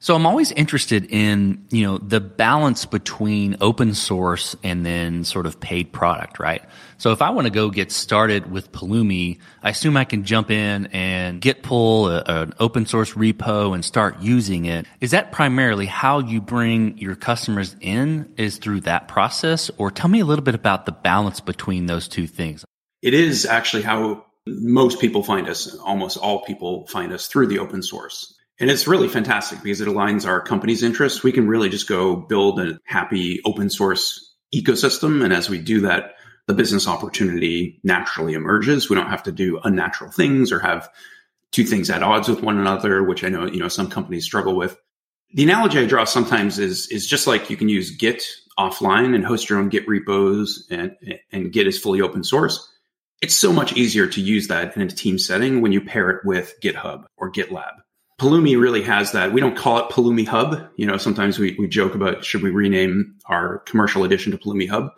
So 0.00 0.14
I'm 0.14 0.26
always 0.26 0.52
interested 0.52 1.06
in, 1.06 1.64
you 1.70 1.82
know, 1.82 1.96
the 1.96 2.20
balance 2.20 2.84
between 2.84 3.56
open 3.62 3.94
source 3.94 4.54
and 4.62 4.84
then 4.84 5.24
sort 5.24 5.46
of 5.46 5.58
paid 5.60 5.92
product, 5.92 6.38
right? 6.38 6.62
So 6.98 7.12
if 7.12 7.22
I 7.22 7.30
want 7.30 7.46
to 7.46 7.50
go 7.50 7.70
get 7.70 7.90
started 7.90 8.50
with 8.50 8.70
Pulumi, 8.70 9.38
I 9.62 9.70
assume 9.70 9.96
I 9.96 10.04
can 10.04 10.24
jump 10.24 10.50
in 10.50 10.88
and 10.88 11.40
git 11.40 11.62
pull 11.62 12.10
a, 12.10 12.22
an 12.26 12.52
open 12.60 12.84
source 12.84 13.14
repo 13.14 13.74
and 13.74 13.82
start 13.82 14.20
using 14.20 14.66
it. 14.66 14.84
Is 15.00 15.12
that 15.12 15.32
primarily 15.32 15.86
how 15.86 16.18
you 16.18 16.42
bring 16.42 16.98
your 16.98 17.14
customers 17.14 17.74
in 17.80 18.30
is 18.36 18.58
through 18.58 18.80
that 18.82 19.08
process? 19.08 19.70
Or 19.78 19.90
tell 19.90 20.10
me 20.10 20.20
a 20.20 20.26
little 20.26 20.44
bit 20.44 20.54
about 20.54 20.84
the 20.84 20.92
balance 20.92 21.40
between 21.40 21.86
those 21.86 22.08
two 22.08 22.26
things 22.26 22.62
it 23.04 23.12
is 23.12 23.44
actually 23.44 23.82
how 23.82 24.24
most 24.46 24.98
people 24.98 25.22
find 25.22 25.46
us. 25.46 25.76
Almost 25.76 26.16
all 26.16 26.42
people 26.42 26.86
find 26.86 27.12
us 27.12 27.26
through 27.26 27.48
the 27.48 27.58
open 27.58 27.82
source. 27.82 28.34
And 28.58 28.70
it's 28.70 28.86
really 28.86 29.08
fantastic 29.08 29.62
because 29.62 29.82
it 29.82 29.88
aligns 29.88 30.26
our 30.26 30.40
company's 30.40 30.82
interests. 30.82 31.22
We 31.22 31.30
can 31.30 31.46
really 31.46 31.68
just 31.68 31.86
go 31.86 32.16
build 32.16 32.60
a 32.60 32.80
happy 32.86 33.42
open 33.44 33.68
source 33.68 34.34
ecosystem. 34.54 35.22
And 35.22 35.34
as 35.34 35.50
we 35.50 35.58
do 35.58 35.82
that, 35.82 36.14
the 36.46 36.54
business 36.54 36.88
opportunity 36.88 37.78
naturally 37.84 38.32
emerges. 38.32 38.88
We 38.88 38.96
don't 38.96 39.10
have 39.10 39.24
to 39.24 39.32
do 39.32 39.60
unnatural 39.62 40.10
things 40.10 40.50
or 40.50 40.60
have 40.60 40.88
two 41.52 41.64
things 41.64 41.90
at 41.90 42.02
odds 42.02 42.28
with 42.28 42.42
one 42.42 42.58
another, 42.58 43.02
which 43.02 43.22
I 43.22 43.28
know, 43.28 43.46
you 43.46 43.58
know, 43.58 43.68
some 43.68 43.90
companies 43.90 44.24
struggle 44.24 44.56
with. 44.56 44.78
The 45.34 45.42
analogy 45.42 45.78
I 45.78 45.84
draw 45.84 46.04
sometimes 46.04 46.58
is, 46.58 46.88
is 46.88 47.06
just 47.06 47.26
like 47.26 47.50
you 47.50 47.56
can 47.58 47.68
use 47.68 47.90
Git 47.90 48.22
offline 48.58 49.14
and 49.14 49.26
host 49.26 49.50
your 49.50 49.58
own 49.58 49.68
Git 49.68 49.86
repos 49.86 50.66
and, 50.70 50.96
and 51.32 51.52
Git 51.52 51.66
is 51.66 51.78
fully 51.78 52.00
open 52.00 52.24
source. 52.24 52.70
It's 53.20 53.34
so 53.34 53.52
much 53.52 53.72
easier 53.74 54.06
to 54.06 54.20
use 54.20 54.48
that 54.48 54.76
in 54.76 54.82
a 54.82 54.88
team 54.88 55.18
setting 55.18 55.60
when 55.60 55.72
you 55.72 55.80
pair 55.80 56.10
it 56.10 56.24
with 56.24 56.54
GitHub 56.62 57.04
or 57.16 57.32
GitLab. 57.32 57.72
Pulumi 58.20 58.60
really 58.60 58.82
has 58.82 59.12
that. 59.12 59.32
We 59.32 59.40
don't 59.40 59.56
call 59.56 59.78
it 59.78 59.90
Pulumi 59.90 60.26
Hub. 60.26 60.68
You 60.76 60.86
know, 60.86 60.96
sometimes 60.96 61.38
we, 61.38 61.56
we 61.58 61.66
joke 61.66 61.94
about 61.94 62.24
should 62.24 62.42
we 62.42 62.50
rename 62.50 63.16
our 63.26 63.58
commercial 63.60 64.04
edition 64.04 64.30
to 64.32 64.38
Pulumi 64.38 64.68
Hub? 64.68 64.90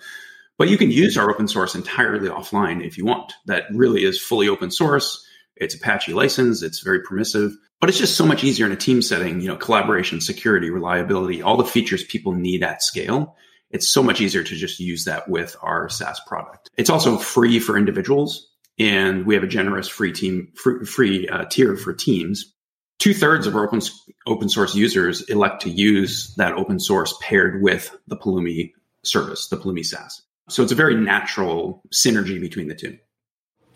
But 0.59 0.69
you 0.69 0.79
can 0.79 0.91
use 0.91 1.17
our 1.17 1.31
open 1.31 1.49
source 1.49 1.75
entirely 1.75 2.29
offline 2.29 2.85
if 2.85 2.99
you 2.99 3.05
want. 3.05 3.33
That 3.47 3.65
really 3.73 4.05
is 4.05 4.21
fully 4.21 4.49
open 4.49 4.71
source. 4.71 5.25
It's 5.57 5.75
Apache 5.75 6.13
license. 6.13 6.63
It's 6.63 6.81
very 6.81 7.01
permissive, 7.01 7.53
but 7.81 7.89
it's 7.89 7.99
just 7.99 8.17
so 8.17 8.27
much 8.27 8.45
easier 8.45 8.67
in 8.67 8.73
a 8.73 8.77
team 8.77 9.01
setting. 9.01 9.41
You 9.41 9.49
know, 9.49 9.57
collaboration, 9.57 10.21
security, 10.21 10.71
reliability, 10.71 11.43
all 11.43 11.57
the 11.57 11.65
features 11.65 12.05
people 12.05 12.33
need 12.33 12.63
at 12.63 12.83
scale. 12.83 13.37
It's 13.71 13.89
so 13.89 14.03
much 14.03 14.21
easier 14.21 14.43
to 14.43 14.55
just 14.55 14.79
use 14.81 15.05
that 15.05 15.29
with 15.29 15.57
our 15.63 15.89
SaaS 15.89 16.21
product. 16.27 16.71
It's 16.77 16.91
also 16.91 17.17
free 17.19 17.59
for 17.59 17.77
individuals, 17.77 18.49
and 18.79 19.27
we 19.27 19.35
have 19.35 19.43
a 19.43 19.49
generous 19.49 19.89
free 19.89 20.13
team 20.13 20.53
free, 20.55 20.85
free 20.85 21.29
uh, 21.29 21.45
tier 21.47 21.77
for 21.77 21.93
teams. 21.93 22.53
Two 22.99 23.13
thirds 23.13 23.47
of 23.47 23.55
our 23.55 23.67
open 23.67 23.81
open 24.27 24.49
source 24.49 24.75
users 24.75 25.23
elect 25.23 25.63
to 25.63 25.71
use 25.71 26.35
that 26.37 26.55
open 26.55 26.79
source 26.79 27.15
paired 27.21 27.63
with 27.63 27.95
the 28.07 28.17
Pulumi 28.17 28.73
service, 29.03 29.49
the 29.49 29.57
Pulumi 29.57 29.85
SaaS. 29.85 30.23
So 30.49 30.63
it's 30.63 30.73
a 30.73 30.77
very 30.77 30.95
natural 30.95 31.83
synergy 31.93 32.41
between 32.41 32.69
the 32.69 32.75
two. 32.75 32.99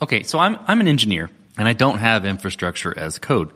Okay, 0.01 0.23
so 0.23 0.39
I'm 0.39 0.59
I'm 0.67 0.81
an 0.81 0.89
engineer 0.89 1.31
and 1.59 1.69
I 1.69 1.73
don't 1.73 1.99
have 1.99 2.25
infrastructure 2.25 2.97
as 2.97 3.19
code. 3.19 3.53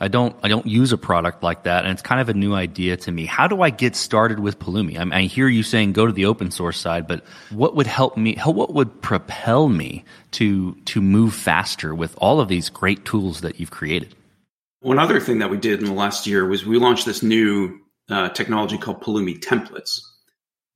I 0.00 0.08
don't 0.08 0.36
I 0.42 0.48
don't 0.48 0.66
use 0.66 0.92
a 0.92 0.98
product 0.98 1.42
like 1.42 1.64
that, 1.64 1.84
and 1.84 1.92
it's 1.92 2.02
kind 2.02 2.20
of 2.20 2.28
a 2.28 2.34
new 2.34 2.54
idea 2.54 2.96
to 2.98 3.12
me. 3.12 3.26
How 3.26 3.46
do 3.48 3.62
I 3.62 3.70
get 3.70 3.96
started 3.96 4.40
with 4.40 4.58
Pulumi? 4.58 4.98
I, 4.98 5.18
I 5.18 5.22
hear 5.22 5.48
you 5.48 5.62
saying 5.62 5.92
go 5.92 6.06
to 6.06 6.12
the 6.12 6.26
open 6.26 6.50
source 6.50 6.78
side, 6.78 7.06
but 7.06 7.24
what 7.50 7.76
would 7.76 7.86
help 7.86 8.16
me? 8.16 8.36
What 8.44 8.74
would 8.74 9.02
propel 9.02 9.68
me 9.68 10.04
to 10.32 10.74
to 10.74 11.00
move 11.00 11.34
faster 11.34 11.94
with 11.94 12.14
all 12.18 12.40
of 12.40 12.48
these 12.48 12.68
great 12.68 13.04
tools 13.04 13.40
that 13.40 13.60
you've 13.60 13.70
created? 13.70 14.14
One 14.80 14.98
other 14.98 15.20
thing 15.20 15.38
that 15.40 15.50
we 15.50 15.56
did 15.56 15.80
in 15.80 15.86
the 15.86 15.92
last 15.92 16.26
year 16.26 16.46
was 16.46 16.64
we 16.64 16.78
launched 16.78 17.06
this 17.06 17.22
new 17.22 17.80
uh, 18.08 18.28
technology 18.28 18.78
called 18.78 19.02
Pulumi 19.02 19.38
templates 19.38 20.00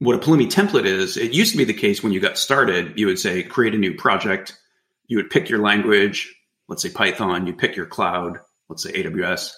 what 0.01 0.17
a 0.17 0.19
Pulumi 0.19 0.51
template 0.51 0.87
is, 0.87 1.17
it 1.17 1.35
used 1.35 1.53
to 1.53 1.59
be 1.59 1.65
the 1.65 1.75
case 1.75 2.03
when 2.03 2.13
you 2.13 2.21
got 2.21 2.39
started, 2.39 2.99
you 2.99 3.07
would 3.07 3.19
say, 3.19 3.43
create 3.43 3.75
a 3.75 3.79
new 3.79 3.95
project. 3.95 4.59
You 5.07 5.19
would 5.19 5.31
pick 5.31 5.49
your 5.49 5.59
language, 5.59 6.35
let's 6.69 6.83
say 6.83 6.89
Python, 6.89 7.47
you 7.47 7.53
pick 7.53 7.77
your 7.77 7.87
cloud, 7.87 8.39
let's 8.71 8.83
say 8.83 8.93
AWS, 8.93 9.53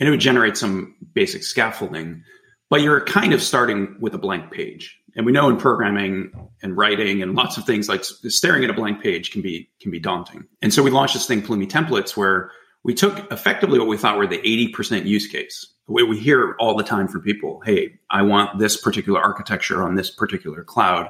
and 0.00 0.08
it 0.08 0.10
would 0.10 0.20
generate 0.20 0.56
some 0.56 0.96
basic 1.14 1.44
scaffolding. 1.44 2.22
But 2.70 2.80
you're 2.80 3.04
kind 3.04 3.32
of 3.32 3.42
starting 3.42 3.96
with 4.00 4.14
a 4.14 4.18
blank 4.18 4.50
page. 4.50 4.98
And 5.14 5.24
we 5.24 5.30
know 5.30 5.48
in 5.48 5.58
programming 5.58 6.32
and 6.62 6.76
writing 6.76 7.22
and 7.22 7.36
lots 7.36 7.56
of 7.56 7.64
things 7.64 7.88
like 7.88 8.02
staring 8.02 8.64
at 8.64 8.70
a 8.70 8.72
blank 8.72 9.00
page 9.00 9.30
can 9.30 9.42
be 9.42 9.70
can 9.80 9.92
be 9.92 10.00
daunting. 10.00 10.44
And 10.60 10.74
so 10.74 10.82
we 10.82 10.90
launched 10.90 11.14
this 11.14 11.26
thing, 11.26 11.42
Pulumi 11.42 11.68
templates, 11.68 12.16
where 12.16 12.50
we 12.82 12.94
took 12.94 13.30
effectively 13.30 13.78
what 13.78 13.86
we 13.86 13.96
thought 13.96 14.18
were 14.18 14.26
the 14.26 14.38
80% 14.38 15.06
use 15.06 15.28
case 15.28 15.74
we 15.86 16.18
hear 16.18 16.54
all 16.58 16.76
the 16.76 16.84
time 16.84 17.08
from 17.08 17.20
people 17.22 17.60
hey 17.64 17.94
i 18.10 18.22
want 18.22 18.58
this 18.58 18.80
particular 18.80 19.20
architecture 19.20 19.82
on 19.82 19.94
this 19.94 20.10
particular 20.10 20.64
cloud 20.64 21.08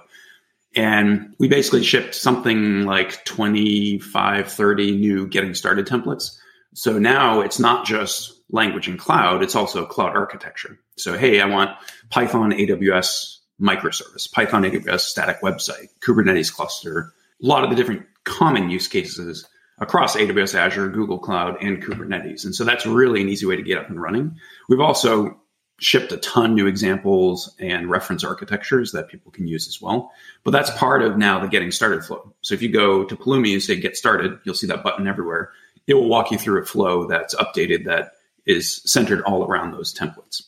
and 0.76 1.34
we 1.38 1.46
basically 1.46 1.84
shipped 1.84 2.14
something 2.14 2.84
like 2.84 3.24
25 3.24 4.50
30 4.50 4.96
new 4.96 5.26
getting 5.28 5.54
started 5.54 5.86
templates 5.86 6.36
so 6.74 6.98
now 6.98 7.40
it's 7.40 7.58
not 7.58 7.86
just 7.86 8.40
language 8.50 8.88
and 8.88 8.98
cloud 8.98 9.42
it's 9.42 9.54
also 9.54 9.86
cloud 9.86 10.14
architecture 10.14 10.78
so 10.96 11.16
hey 11.16 11.40
i 11.40 11.46
want 11.46 11.70
python 12.10 12.52
aws 12.52 13.38
microservice 13.60 14.30
python 14.30 14.64
aws 14.64 15.00
static 15.00 15.40
website 15.40 15.88
kubernetes 16.00 16.52
cluster 16.52 17.12
a 17.42 17.46
lot 17.46 17.64
of 17.64 17.70
the 17.70 17.76
different 17.76 18.04
common 18.24 18.70
use 18.70 18.88
cases 18.88 19.46
across 19.78 20.16
AWS, 20.16 20.54
Azure, 20.54 20.88
Google 20.88 21.18
Cloud, 21.18 21.56
and 21.60 21.82
Kubernetes. 21.82 22.44
And 22.44 22.54
so 22.54 22.64
that's 22.64 22.86
really 22.86 23.20
an 23.20 23.28
easy 23.28 23.44
way 23.44 23.56
to 23.56 23.62
get 23.62 23.78
up 23.78 23.90
and 23.90 24.00
running. 24.00 24.38
We've 24.68 24.80
also 24.80 25.36
shipped 25.80 26.12
a 26.12 26.16
ton 26.18 26.54
new 26.54 26.66
examples 26.66 27.54
and 27.58 27.90
reference 27.90 28.22
architectures 28.22 28.92
that 28.92 29.08
people 29.08 29.32
can 29.32 29.48
use 29.48 29.66
as 29.66 29.82
well. 29.82 30.12
But 30.44 30.52
that's 30.52 30.70
part 30.70 31.02
of 31.02 31.18
now 31.18 31.40
the 31.40 31.48
getting 31.48 31.72
started 31.72 32.04
flow. 32.04 32.32
So 32.42 32.54
if 32.54 32.62
you 32.62 32.68
go 32.70 33.04
to 33.04 33.16
Pulumi 33.16 33.52
and 33.52 33.62
say 33.62 33.76
get 33.76 33.96
started, 33.96 34.38
you'll 34.44 34.54
see 34.54 34.68
that 34.68 34.84
button 34.84 35.08
everywhere. 35.08 35.50
It 35.86 35.94
will 35.94 36.08
walk 36.08 36.30
you 36.30 36.38
through 36.38 36.62
a 36.62 36.64
flow 36.64 37.06
that's 37.06 37.34
updated 37.34 37.84
that 37.84 38.12
is 38.46 38.82
centered 38.84 39.22
all 39.22 39.44
around 39.44 39.72
those 39.72 39.92
templates. 39.94 40.42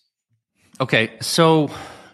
Okay. 0.80 1.12
So 1.20 1.70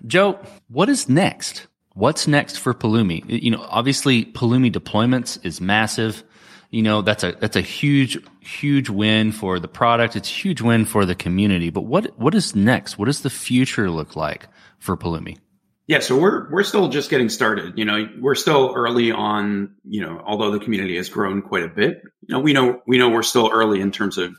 Joe, 0.07 0.39
what 0.69 0.89
is 0.89 1.09
next? 1.09 1.67
What's 1.95 2.27
next 2.27 2.57
for 2.57 2.73
Pulumi? 2.73 3.23
You 3.27 3.51
know, 3.51 3.67
obviously 3.69 4.25
Pulumi 4.25 4.73
deployments 4.73 5.39
is 5.45 5.61
massive 5.61 6.25
you 6.73 6.83
know 6.83 7.03
that's 7.03 7.23
a 7.23 7.33
that's 7.39 7.55
a 7.55 7.61
huge 7.61 8.19
huge 8.41 8.91
win 8.91 9.31
for 9.31 9.61
the 9.61 9.69
product 9.69 10.17
it's 10.17 10.29
a 10.29 10.33
huge 10.33 10.61
win 10.61 10.85
for 10.85 11.07
the 11.07 11.15
community 11.15 11.71
but 11.71 11.83
what 11.83 12.19
what 12.19 12.35
is 12.35 12.57
next 12.57 12.99
what 12.99 13.05
does 13.05 13.21
the 13.21 13.31
future 13.31 13.89
look 13.89 14.17
like 14.17 14.49
for 14.79 14.97
Pulumi 14.97 15.39
yeah 15.87 16.01
so 16.01 16.19
we're 16.19 16.51
we're 16.51 16.63
still 16.63 16.89
just 16.89 17.11
getting 17.11 17.29
started 17.29 17.77
you 17.79 17.85
know 17.85 18.09
we're 18.21 18.35
still 18.35 18.73
early 18.75 19.11
on 19.11 19.75
you 19.85 20.01
know 20.01 20.23
although 20.25 20.51
the 20.51 20.59
community 20.59 20.97
has 20.97 21.09
grown 21.09 21.43
quite 21.43 21.63
a 21.63 21.69
bit 21.69 22.03
you 22.23 22.35
know 22.35 22.41
we 22.41 22.53
know 22.53 22.81
we 22.87 22.99
know 22.99 23.09
we're 23.09 23.23
still 23.23 23.51
early 23.53 23.81
in 23.81 23.91
terms 23.91 24.19
of 24.19 24.35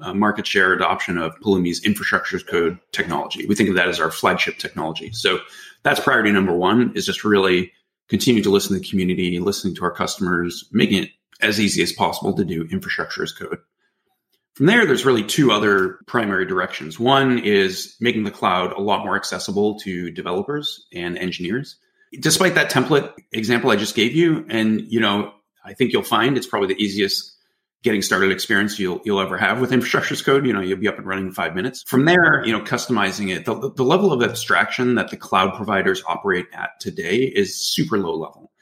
uh, 0.00 0.14
market 0.14 0.46
share 0.46 0.72
adoption 0.72 1.18
of 1.18 1.32
Pulumi's 1.42 1.84
infrastructure 1.84 2.36
as 2.36 2.42
code 2.42 2.78
technology 2.92 3.46
we 3.46 3.54
think 3.54 3.68
of 3.68 3.76
that 3.76 3.88
as 3.88 4.00
our 4.00 4.10
flagship 4.10 4.58
technology 4.58 5.12
so 5.12 5.38
that's 5.82 6.00
priority 6.00 6.32
number 6.32 6.54
one 6.54 6.92
is 6.94 7.06
just 7.06 7.24
really 7.24 7.72
continue 8.08 8.42
to 8.42 8.50
listen 8.50 8.74
to 8.74 8.80
the 8.80 8.88
community 8.88 9.38
listening 9.38 9.74
to 9.74 9.84
our 9.84 9.92
customers 9.92 10.68
making 10.72 11.04
it 11.04 11.10
as 11.42 11.60
easy 11.60 11.82
as 11.82 11.92
possible 11.92 12.32
to 12.32 12.44
do 12.44 12.66
infrastructure 12.70 13.22
as 13.22 13.32
code. 13.32 13.58
From 14.54 14.66
there, 14.66 14.84
there's 14.84 15.06
really 15.06 15.24
two 15.24 15.50
other 15.50 16.00
primary 16.06 16.44
directions. 16.44 17.00
One 17.00 17.38
is 17.38 17.96
making 18.00 18.24
the 18.24 18.30
cloud 18.30 18.72
a 18.72 18.80
lot 18.80 19.04
more 19.04 19.16
accessible 19.16 19.78
to 19.80 20.10
developers 20.10 20.86
and 20.92 21.16
engineers. 21.16 21.76
Despite 22.20 22.54
that 22.56 22.70
template 22.70 23.12
example 23.32 23.70
I 23.70 23.76
just 23.76 23.94
gave 23.94 24.14
you, 24.14 24.44
and 24.50 24.82
you 24.82 25.00
know, 25.00 25.32
I 25.64 25.72
think 25.72 25.92
you'll 25.92 26.02
find 26.02 26.36
it's 26.36 26.46
probably 26.46 26.74
the 26.74 26.82
easiest 26.82 27.32
getting 27.82 28.02
started 28.02 28.30
experience 28.30 28.78
you'll 28.78 29.00
you'll 29.04 29.20
ever 29.20 29.38
have 29.38 29.60
with 29.60 29.72
infrastructure 29.72 30.12
as 30.12 30.20
code. 30.20 30.46
You 30.46 30.52
know, 30.52 30.60
you'll 30.60 30.78
be 30.78 30.88
up 30.88 30.98
and 30.98 31.06
running 31.06 31.28
in 31.28 31.32
five 31.32 31.54
minutes. 31.54 31.82
From 31.86 32.04
there, 32.04 32.44
you 32.44 32.52
know, 32.52 32.60
customizing 32.60 33.34
it, 33.34 33.46
the, 33.46 33.72
the 33.74 33.84
level 33.84 34.12
of 34.12 34.22
abstraction 34.22 34.96
that 34.96 35.10
the 35.10 35.16
cloud 35.16 35.56
providers 35.56 36.02
operate 36.06 36.46
at 36.52 36.78
today 36.78 37.20
is 37.20 37.58
super 37.58 37.96
low 37.98 38.14
level. 38.14 38.52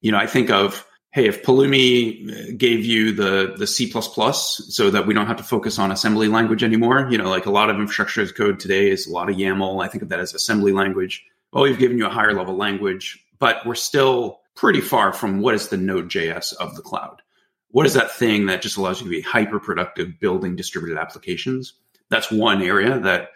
You 0.00 0.12
know, 0.12 0.18
I 0.18 0.26
think 0.26 0.50
of 0.50 0.86
hey, 1.16 1.26
if 1.26 1.42
Pulumi 1.42 2.28
uh, 2.28 2.52
gave 2.58 2.84
you 2.84 3.10
the 3.10 3.54
the 3.56 3.66
C 3.66 3.90
so 3.90 4.90
that 4.90 5.06
we 5.06 5.14
don't 5.14 5.26
have 5.26 5.38
to 5.38 5.42
focus 5.42 5.78
on 5.78 5.90
assembly 5.90 6.28
language 6.28 6.62
anymore, 6.62 7.08
you 7.10 7.16
know, 7.16 7.30
like 7.30 7.46
a 7.46 7.50
lot 7.50 7.70
of 7.70 7.76
infrastructure 7.76 8.20
as 8.20 8.32
code 8.32 8.60
today 8.60 8.90
is 8.90 9.06
a 9.06 9.10
lot 9.10 9.30
of 9.30 9.36
YAML. 9.36 9.82
I 9.82 9.88
think 9.88 10.02
of 10.02 10.10
that 10.10 10.20
as 10.20 10.34
assembly 10.34 10.72
language. 10.72 11.24
Well, 11.52 11.64
we've 11.64 11.78
given 11.78 11.96
you 11.96 12.04
a 12.04 12.10
higher 12.10 12.34
level 12.34 12.54
language, 12.54 13.24
but 13.38 13.64
we're 13.64 13.76
still 13.76 14.40
pretty 14.54 14.82
far 14.82 15.14
from 15.14 15.40
what 15.40 15.54
is 15.54 15.68
the 15.68 15.78
Node.js 15.78 16.52
of 16.56 16.76
the 16.76 16.82
cloud. 16.82 17.22
What 17.70 17.86
is 17.86 17.94
that 17.94 18.12
thing 18.12 18.46
that 18.46 18.60
just 18.60 18.76
allows 18.76 19.00
you 19.00 19.06
to 19.06 19.10
be 19.10 19.22
hyper 19.22 19.58
productive 19.58 20.20
building 20.20 20.54
distributed 20.54 21.00
applications? 21.00 21.72
That's 22.10 22.30
one 22.30 22.60
area 22.60 23.00
that 23.00 23.30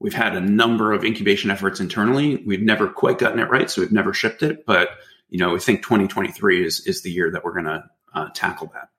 we've 0.00 0.12
had 0.12 0.36
a 0.36 0.40
number 0.40 0.92
of 0.92 1.02
incubation 1.02 1.50
efforts 1.50 1.80
internally. 1.80 2.42
We've 2.44 2.60
never 2.60 2.88
quite 2.88 3.18
gotten 3.18 3.38
it 3.38 3.48
right, 3.48 3.70
so 3.70 3.80
we've 3.80 3.90
never 3.90 4.12
shipped 4.12 4.42
it, 4.42 4.66
but 4.66 4.90
you 5.32 5.38
know, 5.38 5.56
I 5.56 5.58
think 5.58 5.82
2023 5.82 6.64
is 6.64 6.86
is 6.86 7.02
the 7.02 7.10
year 7.10 7.30
that 7.30 7.42
we're 7.42 7.54
going 7.54 7.64
to 7.64 7.84
uh, 8.14 8.28
tackle 8.34 8.70
that. 8.74 8.90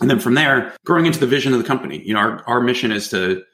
And 0.00 0.10
then 0.10 0.18
from 0.18 0.34
there, 0.34 0.74
growing 0.84 1.06
into 1.06 1.20
the 1.20 1.28
vision 1.28 1.52
of 1.52 1.60
the 1.60 1.66
company, 1.66 2.02
you 2.04 2.12
know, 2.12 2.20
our, 2.20 2.44
our 2.48 2.60
mission 2.60 2.90
is 2.90 3.08
to 3.10 3.44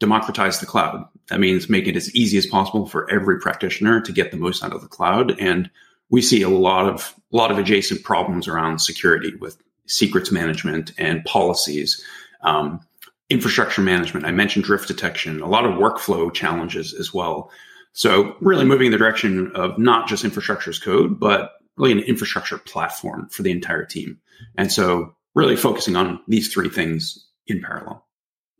democratize 0.00 0.58
the 0.58 0.66
cloud. 0.66 1.04
That 1.28 1.38
means 1.38 1.68
make 1.68 1.86
it 1.86 1.94
as 1.94 2.14
easy 2.14 2.38
as 2.38 2.46
possible 2.46 2.86
for 2.86 3.10
every 3.10 3.38
practitioner 3.38 4.00
to 4.00 4.12
get 4.12 4.30
the 4.30 4.38
most 4.38 4.64
out 4.64 4.72
of 4.72 4.80
the 4.80 4.88
cloud. 4.88 5.38
And 5.38 5.70
we 6.08 6.22
see 6.22 6.40
a 6.40 6.48
lot 6.48 6.88
of 6.88 7.14
a 7.30 7.36
lot 7.36 7.50
of 7.50 7.58
adjacent 7.58 8.02
problems 8.04 8.48
around 8.48 8.78
security 8.78 9.34
with 9.36 9.58
secrets 9.86 10.32
management 10.32 10.92
and 10.96 11.24
policies, 11.26 12.02
um, 12.40 12.80
infrastructure 13.28 13.82
management. 13.82 14.24
I 14.24 14.30
mentioned 14.30 14.64
drift 14.64 14.88
detection, 14.88 15.42
a 15.42 15.48
lot 15.48 15.66
of 15.66 15.72
workflow 15.72 16.32
challenges 16.32 16.94
as 16.94 17.12
well. 17.12 17.50
So 17.92 18.34
really 18.40 18.64
moving 18.64 18.86
in 18.86 18.92
the 18.92 18.98
direction 18.98 19.52
of 19.54 19.78
not 19.78 20.08
just 20.08 20.24
infrastructure 20.24 20.70
as 20.70 20.78
code, 20.78 21.20
but 21.20 21.52
really 21.76 21.92
an 21.92 22.00
infrastructure 22.00 22.58
platform 22.58 23.28
for 23.30 23.42
the 23.42 23.50
entire 23.50 23.84
team. 23.84 24.18
And 24.56 24.72
so 24.72 25.14
really 25.34 25.56
focusing 25.56 25.96
on 25.96 26.20
these 26.26 26.52
three 26.52 26.68
things 26.68 27.28
in 27.46 27.62
parallel. 27.62 28.04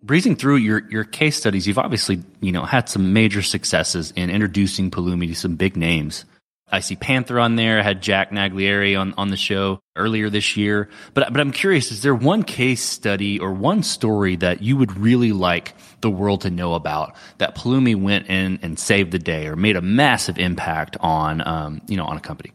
Breezing 0.03 0.37
through 0.37 0.57
your, 0.57 0.89
your 0.91 1.05
case 1.05 1.37
studies, 1.37 1.67
you've 1.67 1.79
obviously, 1.79 2.23
you 2.41 2.53
know, 2.53 2.65
had 2.65 2.89
some 2.89 3.13
major 3.13 3.43
successes 3.43 4.13
in 4.15 4.31
introducing 4.31 4.91
Pulumi 4.91 5.29
to 5.29 5.35
some 5.35 5.57
big 5.57 5.77
names. 5.77 6.25
I 6.71 6.81
see 6.81 6.97
Panther 6.97 7.39
on 7.39 7.57
there. 7.57 7.79
I 7.79 7.83
had 7.83 8.03
Jack 8.03 8.31
Naglieri 8.31 9.01
on, 9.01 9.15
on 9.17 9.31
the 9.31 9.37
show 9.37 9.81
earlier 9.95 10.29
this 10.29 10.57
year. 10.57 10.89
But, 11.15 11.33
but 11.33 11.41
I'm 11.41 11.53
curious, 11.53 11.93
is 11.93 12.03
there 12.03 12.15
one 12.15 12.43
case 12.43 12.83
study 12.83 13.39
or 13.39 13.53
one 13.53 13.83
story 13.83 14.37
that 14.37 14.63
you 14.63 14.77
would 14.77 14.97
really 14.97 15.33
like 15.33 15.75
the 16.01 16.11
world 16.11 16.43
to 16.43 16.51
know 16.51 16.75
about 16.75 17.15
that 17.39 17.57
Pulumi 17.57 17.95
went 17.95 18.29
in 18.29 18.59
and 18.63 18.79
saved 18.79 19.13
the 19.13 19.19
day 19.19 19.47
or 19.47 19.57
made 19.57 19.77
a 19.77 19.83
massive 19.83 20.39
impact 20.39 20.97
on, 21.01 21.47
um, 21.47 21.81
you 21.87 21.97
know, 21.97 22.05
on 22.05 22.17
a 22.17 22.21
company? 22.21 22.53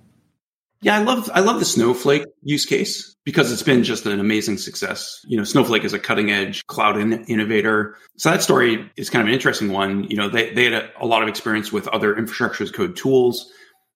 Yeah, 0.81 0.97
I 0.97 1.03
love 1.03 1.29
I 1.33 1.41
love 1.41 1.59
the 1.59 1.65
Snowflake 1.65 2.25
use 2.41 2.65
case 2.65 3.15
because 3.23 3.51
it's 3.51 3.61
been 3.61 3.83
just 3.83 4.05
an 4.07 4.19
amazing 4.19 4.57
success. 4.57 5.23
You 5.27 5.38
know, 5.38 5.43
Snowflake 5.43 5.83
is 5.83 5.93
a 5.93 6.00
cutting 6.00 6.31
edge 6.31 6.65
cloud 6.65 6.97
in- 6.97 7.23
innovator. 7.25 7.95
So 8.17 8.31
that 8.31 8.41
story 8.41 8.89
is 8.97 9.09
kind 9.09 9.21
of 9.21 9.27
an 9.27 9.33
interesting 9.33 9.71
one. 9.71 10.05
You 10.05 10.17
know, 10.17 10.27
they 10.27 10.53
they 10.53 10.63
had 10.65 10.73
a, 10.73 10.89
a 11.00 11.05
lot 11.05 11.21
of 11.21 11.29
experience 11.29 11.71
with 11.71 11.88
other 11.89 12.17
infrastructure 12.17 12.63
as 12.63 12.71
code 12.71 12.95
tools 12.95 13.51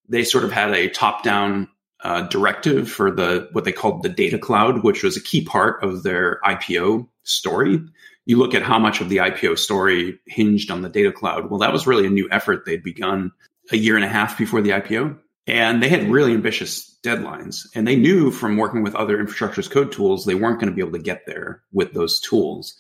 they 0.10 0.24
sort 0.24 0.44
of 0.44 0.52
had 0.52 0.72
a 0.72 0.90
top 0.90 1.24
down 1.24 1.68
uh, 2.04 2.22
directive 2.24 2.90
for 2.90 3.10
the 3.10 3.48
what 3.52 3.64
they 3.64 3.72
called 3.72 4.04
the 4.04 4.10
data 4.10 4.38
cloud, 4.38 4.84
which 4.84 5.04
was 5.04 5.18
a 5.18 5.22
key 5.22 5.44
part 5.44 5.84
of 5.84 6.04
their 6.04 6.40
IPO 6.46 7.08
story. 7.24 7.80
You 8.26 8.38
look 8.38 8.54
at 8.54 8.64
how 8.64 8.80
much 8.80 9.02
of 9.02 9.10
the 9.10 9.18
IPO 9.18 9.58
story 9.58 10.20
hinged 10.28 10.72
on 10.72 10.82
the 10.82 10.90
data 10.90 11.12
cloud. 11.12 11.50
Well, 11.50 11.60
that 11.60 11.74
was 11.74 11.88
really 11.88 12.06
a 12.06 12.10
new 12.10 12.28
effort 12.32 12.66
they'd 12.66 12.84
begun 12.84 13.32
a 13.72 13.78
year 13.78 13.96
and 13.96 14.06
a 14.06 14.10
half 14.10 14.38
before 14.38 14.62
the 14.62 14.72
IPO. 14.72 15.18
And 15.48 15.82
they 15.82 15.90
had 15.90 16.10
really 16.10 16.34
ambitious 16.34 16.98
deadlines. 17.04 17.68
And 17.76 17.88
they 17.88 17.96
knew 17.96 18.32
from 18.32 18.58
working 18.58 18.84
with 18.84 18.96
other 18.96 19.20
infrastructure 19.20 19.62
as 19.62 19.68
code 19.68 19.92
tools, 19.92 20.26
they 20.26 20.36
weren't 20.36 20.60
going 20.60 20.70
to 20.70 20.76
be 20.76 20.82
able 20.82 20.98
to 20.98 21.04
get 21.04 21.26
there 21.28 21.62
with 21.72 21.94
those 21.94 22.20
tools. 22.20 22.76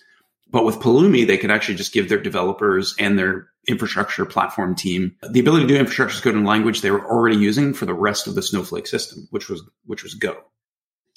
But 0.49 0.65
with 0.65 0.79
Pulumi, 0.79 1.27
they 1.27 1.37
could 1.37 1.51
actually 1.51 1.75
just 1.75 1.93
give 1.93 2.09
their 2.09 2.21
developers 2.21 2.95
and 2.97 3.17
their 3.19 3.49
infrastructure 3.67 4.25
platform 4.25 4.75
team 4.75 5.15
the 5.27 5.39
ability 5.39 5.63
to 5.63 5.73
do 5.73 5.79
infrastructure 5.79 6.21
code 6.21 6.35
in 6.35 6.45
language 6.45 6.81
they 6.81 6.91
were 6.91 7.05
already 7.05 7.35
using 7.35 7.73
for 7.73 7.85
the 7.85 7.93
rest 7.93 8.27
of 8.27 8.35
the 8.35 8.41
Snowflake 8.41 8.87
system, 8.87 9.27
which 9.31 9.49
was 9.49 9.63
which 9.85 10.03
was 10.03 10.13
Go. 10.13 10.37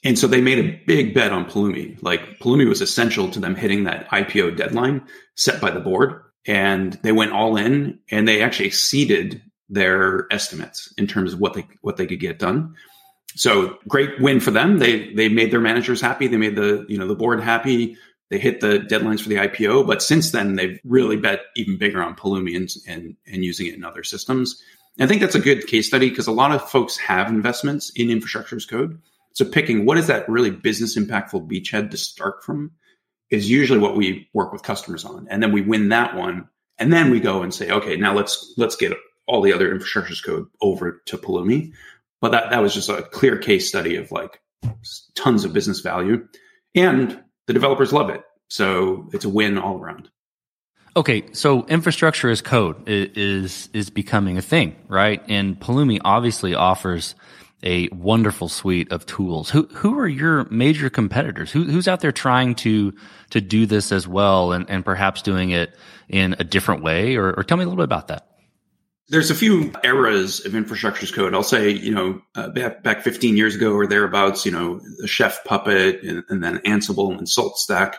And 0.04 0.18
so 0.18 0.26
they 0.26 0.40
made 0.40 0.58
a 0.58 0.80
big 0.86 1.12
bet 1.14 1.32
on 1.32 1.44
Pulumi. 1.44 2.00
Like 2.02 2.38
Pulumi 2.38 2.68
was 2.68 2.80
essential 2.80 3.30
to 3.30 3.40
them 3.40 3.54
hitting 3.54 3.84
that 3.84 4.08
IPO 4.10 4.56
deadline 4.56 5.06
set 5.34 5.60
by 5.60 5.70
the 5.70 5.80
board. 5.80 6.22
And 6.46 6.94
they 7.02 7.12
went 7.12 7.32
all 7.32 7.56
in 7.56 7.98
and 8.10 8.26
they 8.26 8.40
actually 8.40 8.66
exceeded 8.66 9.42
their 9.68 10.26
estimates 10.30 10.92
in 10.96 11.06
terms 11.06 11.32
of 11.32 11.40
what 11.40 11.54
they 11.54 11.66
what 11.80 11.96
they 11.96 12.06
could 12.06 12.20
get 12.20 12.38
done. 12.38 12.74
So 13.34 13.78
great 13.86 14.20
win 14.20 14.40
for 14.40 14.50
them. 14.50 14.78
They 14.78 15.12
they 15.12 15.28
made 15.28 15.50
their 15.50 15.60
managers 15.60 16.00
happy. 16.00 16.26
They 16.26 16.36
made 16.36 16.56
the 16.56 16.86
you 16.88 16.98
know 16.98 17.06
the 17.06 17.14
board 17.14 17.40
happy. 17.40 17.96
They 18.30 18.38
hit 18.38 18.60
the 18.60 18.80
deadlines 18.80 19.22
for 19.22 19.30
the 19.30 19.36
IPO, 19.36 19.86
but 19.86 20.02
since 20.02 20.32
then 20.32 20.56
they've 20.56 20.78
really 20.84 21.16
bet 21.16 21.40
even 21.56 21.78
bigger 21.78 22.02
on 22.02 22.14
Pulumi 22.14 22.56
and, 22.56 22.68
and, 22.86 23.16
and 23.26 23.42
using 23.42 23.68
it 23.68 23.74
in 23.74 23.84
other 23.84 24.04
systems. 24.04 24.62
And 24.98 25.04
I 25.04 25.08
think 25.08 25.22
that's 25.22 25.34
a 25.34 25.40
good 25.40 25.66
case 25.66 25.86
study 25.86 26.10
because 26.10 26.26
a 26.26 26.32
lot 26.32 26.52
of 26.52 26.68
folks 26.68 26.98
have 26.98 27.28
investments 27.28 27.90
in 27.96 28.10
infrastructure 28.10 28.56
as 28.56 28.66
code. 28.66 29.00
So 29.32 29.46
picking 29.46 29.86
what 29.86 29.96
is 29.96 30.08
that 30.08 30.28
really 30.28 30.50
business 30.50 30.98
impactful 30.98 31.48
beachhead 31.48 31.90
to 31.90 31.96
start 31.96 32.44
from 32.44 32.72
is 33.30 33.48
usually 33.48 33.78
what 33.78 33.96
we 33.96 34.28
work 34.34 34.52
with 34.52 34.62
customers 34.62 35.04
on. 35.04 35.26
And 35.30 35.42
then 35.42 35.52
we 35.52 35.62
win 35.62 35.88
that 35.90 36.14
one. 36.14 36.48
And 36.78 36.92
then 36.92 37.10
we 37.10 37.20
go 37.20 37.42
and 37.42 37.54
say, 37.54 37.70
okay, 37.70 37.96
now 37.96 38.14
let's 38.14 38.52
let's 38.56 38.76
get 38.76 38.92
all 39.28 39.42
the 39.42 39.52
other 39.52 39.72
infrastructures 39.72 40.12
as 40.12 40.20
code 40.20 40.46
over 40.60 41.02
to 41.06 41.18
Pulumi. 41.18 41.72
But 42.20 42.32
that, 42.32 42.50
that 42.50 42.62
was 42.62 42.74
just 42.74 42.88
a 42.88 43.02
clear 43.02 43.38
case 43.38 43.68
study 43.68 43.96
of 43.96 44.10
like 44.10 44.40
tons 45.14 45.44
of 45.44 45.52
business 45.52 45.80
value. 45.80 46.26
And 46.74 47.22
the 47.46 47.52
developers 47.52 47.92
love 47.92 48.10
it. 48.10 48.22
So 48.48 49.08
it's 49.12 49.24
a 49.24 49.28
win 49.28 49.58
all 49.58 49.78
around. 49.78 50.08
Okay, 50.96 51.24
so 51.32 51.64
infrastructure 51.66 52.28
as 52.28 52.40
code 52.40 52.82
is 52.88 53.68
is 53.72 53.88
becoming 53.90 54.36
a 54.36 54.42
thing, 54.42 54.74
right? 54.88 55.22
And 55.28 55.60
Pulumi 55.60 56.00
obviously 56.04 56.54
offers 56.54 57.14
a 57.62 57.88
wonderful 57.88 58.48
suite 58.48 58.90
of 58.90 59.06
tools. 59.06 59.50
Who 59.50 59.68
who 59.72 59.96
are 59.98 60.08
your 60.08 60.44
major 60.50 60.90
competitors? 60.90 61.52
Who, 61.52 61.64
who's 61.64 61.86
out 61.86 62.00
there 62.00 62.10
trying 62.10 62.56
to 62.56 62.94
to 63.30 63.40
do 63.40 63.66
this 63.66 63.92
as 63.92 64.08
well, 64.08 64.52
and, 64.52 64.68
and 64.68 64.84
perhaps 64.84 65.22
doing 65.22 65.50
it 65.50 65.76
in 66.08 66.34
a 66.38 66.44
different 66.44 66.82
way? 66.82 67.16
Or, 67.16 67.32
or 67.32 67.44
tell 67.44 67.58
me 67.58 67.64
a 67.64 67.66
little 67.66 67.76
bit 67.76 67.84
about 67.84 68.08
that. 68.08 68.27
There's 69.10 69.30
a 69.30 69.34
few 69.34 69.72
eras 69.82 70.44
of 70.44 70.54
infrastructure 70.54 71.04
as 71.04 71.10
code. 71.10 71.34
I'll 71.34 71.42
say, 71.42 71.70
you 71.70 71.92
know, 71.92 72.20
uh, 72.34 72.50
back, 72.50 72.82
back 72.82 73.02
15 73.02 73.36
years 73.36 73.54
ago 73.54 73.72
or 73.72 73.86
thereabouts, 73.86 74.44
you 74.44 74.52
know, 74.52 74.80
Chef 75.06 75.42
Puppet 75.44 76.02
and, 76.02 76.24
and 76.28 76.44
then 76.44 76.58
Ansible 76.58 77.16
and 77.16 77.28
Salt 77.28 77.56
Stack 77.58 77.96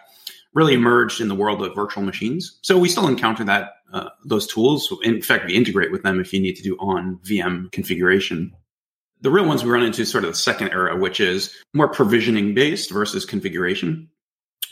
really 0.53 0.73
emerged 0.73 1.21
in 1.21 1.27
the 1.27 1.35
world 1.35 1.63
of 1.63 1.75
virtual 1.75 2.03
machines. 2.03 2.59
So 2.61 2.77
we 2.77 2.89
still 2.89 3.07
encounter 3.07 3.43
that 3.45 3.71
uh, 3.93 4.09
those 4.25 4.47
tools. 4.47 4.93
In 5.03 5.21
fact, 5.21 5.45
we 5.45 5.55
integrate 5.55 5.91
with 5.91 6.03
them 6.03 6.19
if 6.19 6.31
you 6.33 6.39
need 6.39 6.55
to 6.55 6.63
do 6.63 6.75
on 6.77 7.19
VM 7.23 7.71
configuration. 7.71 8.53
The 9.21 9.31
real 9.31 9.45
ones 9.45 9.63
we 9.63 9.71
run 9.71 9.83
into 9.83 10.05
sort 10.05 10.23
of 10.23 10.31
the 10.31 10.37
second 10.37 10.69
era, 10.69 10.97
which 10.97 11.19
is 11.19 11.53
more 11.73 11.87
provisioning 11.87 12.53
based 12.53 12.91
versus 12.91 13.25
configuration 13.25 14.09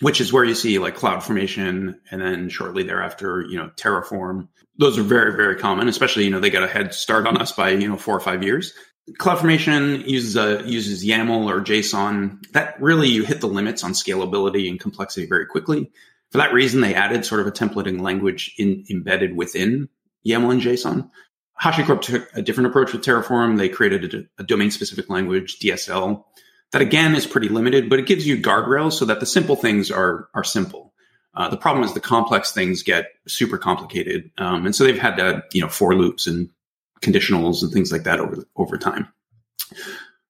which 0.01 0.21
is 0.21 0.31
where 0.31 0.43
you 0.43 0.55
see 0.55 0.79
like 0.79 0.97
CloudFormation 0.97 1.95
and 2.11 2.21
then 2.21 2.49
shortly 2.49 2.83
thereafter, 2.83 3.41
you 3.41 3.57
know, 3.57 3.71
Terraform. 3.75 4.47
Those 4.77 4.97
are 4.97 5.03
very, 5.03 5.35
very 5.35 5.55
common, 5.55 5.87
especially, 5.87 6.25
you 6.25 6.29
know, 6.29 6.39
they 6.39 6.51
got 6.51 6.63
a 6.63 6.67
head 6.67 6.93
start 6.93 7.25
on 7.25 7.37
us 7.37 7.51
by, 7.51 7.71
you 7.71 7.87
know, 7.87 7.97
four 7.97 8.15
or 8.15 8.19
five 8.19 8.43
years. 8.43 8.73
CloudFormation 9.19 10.07
uses 10.07 10.35
a, 10.35 10.63
uses 10.67 11.05
YAML 11.05 11.47
or 11.47 11.61
JSON. 11.61 12.45
That 12.51 12.79
really 12.81 13.07
you 13.07 13.23
hit 13.23 13.41
the 13.41 13.47
limits 13.47 13.83
on 13.83 13.93
scalability 13.93 14.69
and 14.69 14.79
complexity 14.79 15.25
very 15.25 15.45
quickly. 15.45 15.91
For 16.31 16.39
that 16.39 16.53
reason, 16.53 16.81
they 16.81 16.93
added 16.93 17.25
sort 17.25 17.39
of 17.41 17.47
a 17.47 17.51
templating 17.51 18.01
language 18.01 18.53
in, 18.57 18.83
embedded 18.89 19.35
within 19.35 19.87
YAML 20.27 20.51
and 20.51 20.61
JSON. 20.61 21.09
HashiCorp 21.61 22.01
took 22.01 22.29
a 22.35 22.41
different 22.41 22.67
approach 22.67 22.93
with 22.93 23.01
Terraform. 23.03 23.57
They 23.57 23.69
created 23.69 24.13
a, 24.13 24.41
a 24.41 24.43
domain 24.43 24.69
specific 24.69 25.09
language, 25.09 25.57
DSL, 25.59 26.23
that 26.71 26.81
again 26.81 27.15
is 27.15 27.25
pretty 27.25 27.49
limited, 27.49 27.89
but 27.89 27.99
it 27.99 28.05
gives 28.05 28.27
you 28.27 28.37
guardrails 28.37 28.93
so 28.93 29.05
that 29.05 29.19
the 29.19 29.25
simple 29.25 29.55
things 29.55 29.91
are 29.91 30.29
are 30.33 30.43
simple. 30.43 30.93
Uh, 31.33 31.49
the 31.49 31.57
problem 31.57 31.85
is 31.85 31.93
the 31.93 31.99
complex 31.99 32.51
things 32.51 32.83
get 32.83 33.11
super 33.27 33.57
complicated, 33.57 34.31
um, 34.37 34.65
and 34.65 34.75
so 34.75 34.83
they've 34.83 34.99
had 34.99 35.17
to 35.17 35.43
you 35.53 35.61
know 35.61 35.69
for 35.69 35.95
loops 35.95 36.27
and 36.27 36.49
conditionals 37.01 37.61
and 37.61 37.71
things 37.71 37.91
like 37.91 38.03
that 38.03 38.19
over 38.19 38.45
over 38.55 38.77
time. 38.77 39.07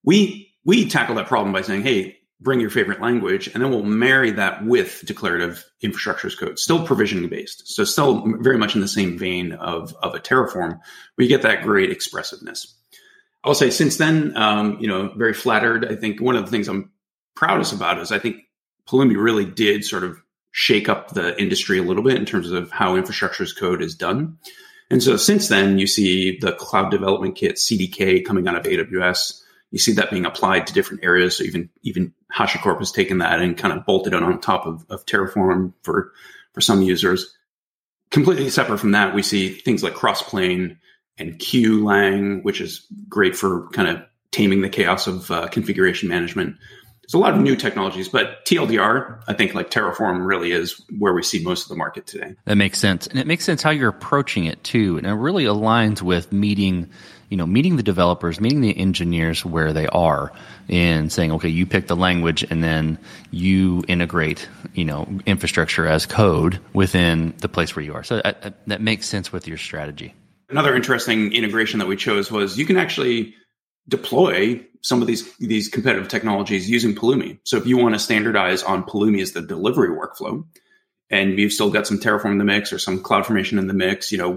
We 0.04 0.54
we 0.66 0.88
tackle 0.90 1.16
that 1.16 1.28
problem 1.28 1.54
by 1.54 1.62
saying, 1.62 1.84
hey, 1.84 2.18
bring 2.40 2.60
your 2.60 2.70
favorite 2.70 3.02
language, 3.02 3.48
and 3.48 3.64
then 3.64 3.72
we'll 3.72 3.84
marry 3.84 4.32
that 4.32 4.66
with 4.66 5.02
declarative 5.06 5.64
infrastructure 5.82 6.28
as 6.28 6.36
code, 6.36 6.60
still 6.60 6.86
provisioning 6.86 7.30
based, 7.30 7.68
so 7.68 7.84
still 7.84 8.24
very 8.40 8.58
much 8.58 8.76
in 8.76 8.82
the 8.82 8.88
same 8.88 9.18
vein 9.18 9.54
of 9.54 9.96
of 10.04 10.14
a 10.14 10.20
Terraform, 10.20 10.80
where 11.16 11.24
you 11.24 11.30
get 11.30 11.42
that 11.42 11.64
great 11.64 11.92
expressiveness. 11.92 12.76
I'll 13.48 13.56
say 13.56 13.70
since 13.70 13.96
then, 13.96 14.36
um, 14.36 14.78
you 14.80 14.88
know, 14.88 15.08
very 15.16 15.34
flattered. 15.34 15.90
I 15.90 15.96
think 15.96 16.22
one 16.22 16.36
of 16.36 16.44
the 16.44 16.52
things 16.52 16.68
I'm 16.68 16.92
proudest 17.34 17.72
about 17.72 18.00
is 18.00 18.12
I 18.12 18.20
think 18.20 18.38
Pulumi 18.88 19.16
really 19.16 19.46
did 19.46 19.86
sort 19.86 20.04
of 20.04 20.22
shake 20.52 20.90
up 20.90 21.12
the 21.12 21.40
industry 21.42 21.78
a 21.80 21.84
little 21.84 22.04
bit 22.04 22.18
in 22.18 22.26
terms 22.26 22.52
of 22.52 22.72
how 22.72 22.96
infrastructure 22.96 23.44
as 23.44 23.54
code 23.54 23.82
is 23.82 23.96
done. 23.96 24.38
And 24.90 25.02
so 25.02 25.16
since 25.16 25.48
then, 25.48 25.80
you 25.80 25.88
see 25.88 26.40
the 26.40 26.52
cloud 26.54 26.92
development 26.92 27.36
kit 27.36 27.56
CDK 27.56 28.26
coming 28.26 28.48
out 28.48 28.56
of 28.58 28.64
AWS. 28.64 29.42
You 29.72 29.80
see 29.80 29.94
that 29.94 30.12
being 30.12 30.26
applied 30.26 30.68
to 30.68 30.74
different 30.74 31.04
areas. 31.04 31.38
So 31.38 31.44
even 31.46 31.70
even 31.84 32.14
HashiCorp 32.34 32.80
has 32.80 32.92
taken 32.92 33.20
that 33.20 33.40
and 33.40 33.58
kind 33.58 33.74
of 33.74 33.86
bolted 33.86 34.14
it 34.14 34.24
on 34.24 34.42
top 34.42 34.66
of, 34.66 34.86
of 34.90 35.06
Terraform 35.06 35.74
for 35.84 36.12
for 36.54 36.62
some 36.62 36.82
users. 36.82 37.34
Completely 38.12 38.50
separate 38.50 38.80
from 38.80 38.92
that, 38.92 39.14
we 39.14 39.22
see 39.22 39.50
things 39.50 39.84
like 39.84 39.94
Crossplane 39.94 40.78
and 41.18 41.40
Q-Lang, 41.40 42.44
which 42.44 42.62
is 42.62 42.86
great 43.10 43.36
for 43.36 43.68
kind 43.70 43.90
of 43.90 44.02
taming 44.32 44.62
the 44.62 44.70
chaos 44.70 45.08
of 45.08 45.32
uh, 45.32 45.48
configuration 45.48 46.10
management. 46.10 46.58
There's 47.02 47.14
a 47.14 47.20
lot 47.20 47.34
of 47.34 47.40
new 47.40 47.56
technologies, 47.56 48.10
but 48.10 48.46
TLDR, 48.46 49.24
I 49.30 49.34
think 49.34 49.54
like 49.54 49.72
Terraform 49.72 50.28
really 50.28 50.52
is 50.52 50.82
where 51.00 51.14
we 51.14 51.24
see 51.24 51.42
most 51.42 51.64
of 51.64 51.70
the 51.70 51.76
market 51.78 52.06
today. 52.06 52.36
That 52.44 52.58
makes 52.58 52.80
sense. 52.80 53.08
And 53.08 53.18
it 53.18 53.26
makes 53.26 53.46
sense 53.46 53.64
how 53.64 53.70
you're 53.70 53.90
approaching 53.90 54.44
it 54.44 54.62
too. 54.66 54.98
And 54.98 55.08
it 55.08 55.14
really 55.14 55.46
aligns 55.46 56.02
with 56.02 56.34
meeting, 56.34 56.90
you 57.30 57.38
know, 57.38 57.48
meeting 57.48 57.78
the 57.78 57.84
developers, 57.84 58.42
meeting 58.42 58.60
the 58.60 58.78
engineers 58.78 59.46
where 59.46 59.72
they 59.72 59.88
are 59.88 60.34
and 60.68 61.10
saying, 61.10 61.32
okay, 61.32 61.48
you 61.48 61.66
pick 61.66 61.88
the 61.88 61.96
language 61.96 62.46
and 62.50 62.62
then 62.62 63.00
you 63.32 63.86
integrate, 63.88 64.50
you 64.74 64.84
know, 64.84 65.08
infrastructure 65.26 65.88
as 65.88 66.06
code 66.06 66.60
within 66.74 67.34
the 67.38 67.48
place 67.48 67.74
where 67.74 67.86
you 67.86 67.94
are. 67.94 68.04
So 68.04 68.20
that, 68.22 68.68
that 68.68 68.82
makes 68.82 69.08
sense 69.08 69.32
with 69.32 69.48
your 69.48 69.58
strategy. 69.58 70.14
Another 70.50 70.76
interesting 70.76 71.34
integration 71.34 71.80
that 71.80 71.88
we 71.88 71.98
chose 71.98 72.32
was 72.32 72.58
you 72.58 72.66
can 72.66 72.78
actually 72.78 73.36
deploy 73.88 74.66
some 74.82 75.02
of 75.02 75.08
these 75.08 75.36
these 75.38 75.68
competitive 75.68 76.08
technologies 76.08 76.70
using 76.70 76.96
Pulumi. 76.96 77.40
So 77.44 77.58
if 77.58 77.66
you 77.66 77.78
want 77.78 77.96
to 77.96 78.00
standardize 78.00 78.64
on 78.64 78.84
Pulumi 78.84 79.22
as 79.22 79.34
the 79.34 79.42
delivery 79.42 79.90
workflow, 79.90 80.46
and 81.10 81.38
you've 81.38 81.54
still 81.54 81.70
got 81.70 81.88
some 81.88 82.00
Terraform 82.00 82.34
in 82.34 82.38
the 82.38 82.44
mix 82.44 82.72
or 82.72 82.80
some 82.80 83.02
CloudFormation 83.02 83.58
in 83.58 83.68
the 83.68 83.74
mix, 83.74 84.12
you 84.12 84.18
know, 84.18 84.30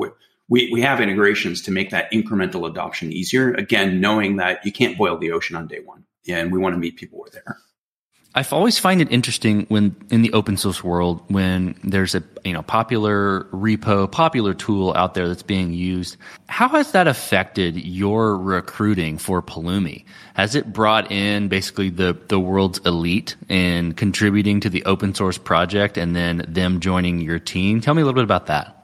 we 0.48 0.70
we 0.72 0.80
have 0.80 1.00
integrations 1.00 1.62
to 1.62 1.70
make 1.70 1.90
that 1.90 2.10
incremental 2.12 2.68
adoption 2.68 3.12
easier. 3.12 3.54
Again, 3.54 4.00
knowing 4.00 4.36
that 4.36 4.64
you 4.64 4.72
can't 4.72 4.98
boil 4.98 5.16
the 5.16 5.32
ocean 5.32 5.56
on 5.56 5.68
day 5.68 5.80
one, 5.84 6.04
and 6.28 6.50
we 6.50 6.58
want 6.58 6.74
to 6.74 6.78
meet 6.78 6.96
people 6.96 7.20
where 7.20 7.30
they 7.32 7.40
are. 7.46 7.56
I've 8.32 8.52
always 8.52 8.78
find 8.78 9.00
it 9.00 9.10
interesting 9.10 9.66
when 9.68 9.96
in 10.08 10.22
the 10.22 10.32
open 10.34 10.56
source 10.56 10.84
world 10.84 11.20
when 11.28 11.74
there's 11.82 12.14
a 12.14 12.22
you 12.44 12.52
know 12.52 12.62
popular 12.62 13.44
repo, 13.52 14.10
popular 14.10 14.54
tool 14.54 14.94
out 14.94 15.14
there 15.14 15.26
that's 15.26 15.42
being 15.42 15.72
used. 15.72 16.16
How 16.48 16.68
has 16.68 16.92
that 16.92 17.08
affected 17.08 17.76
your 17.76 18.38
recruiting 18.38 19.18
for 19.18 19.42
Pulumi? 19.42 20.04
Has 20.34 20.54
it 20.54 20.72
brought 20.72 21.10
in 21.10 21.48
basically 21.48 21.90
the 21.90 22.16
the 22.28 22.38
world's 22.38 22.78
elite 22.86 23.34
and 23.48 23.96
contributing 23.96 24.60
to 24.60 24.70
the 24.70 24.84
open 24.84 25.12
source 25.12 25.38
project 25.38 25.98
and 25.98 26.14
then 26.14 26.44
them 26.46 26.78
joining 26.78 27.20
your 27.20 27.40
team? 27.40 27.80
Tell 27.80 27.94
me 27.94 28.02
a 28.02 28.04
little 28.04 28.18
bit 28.18 28.24
about 28.24 28.46
that. 28.46 28.76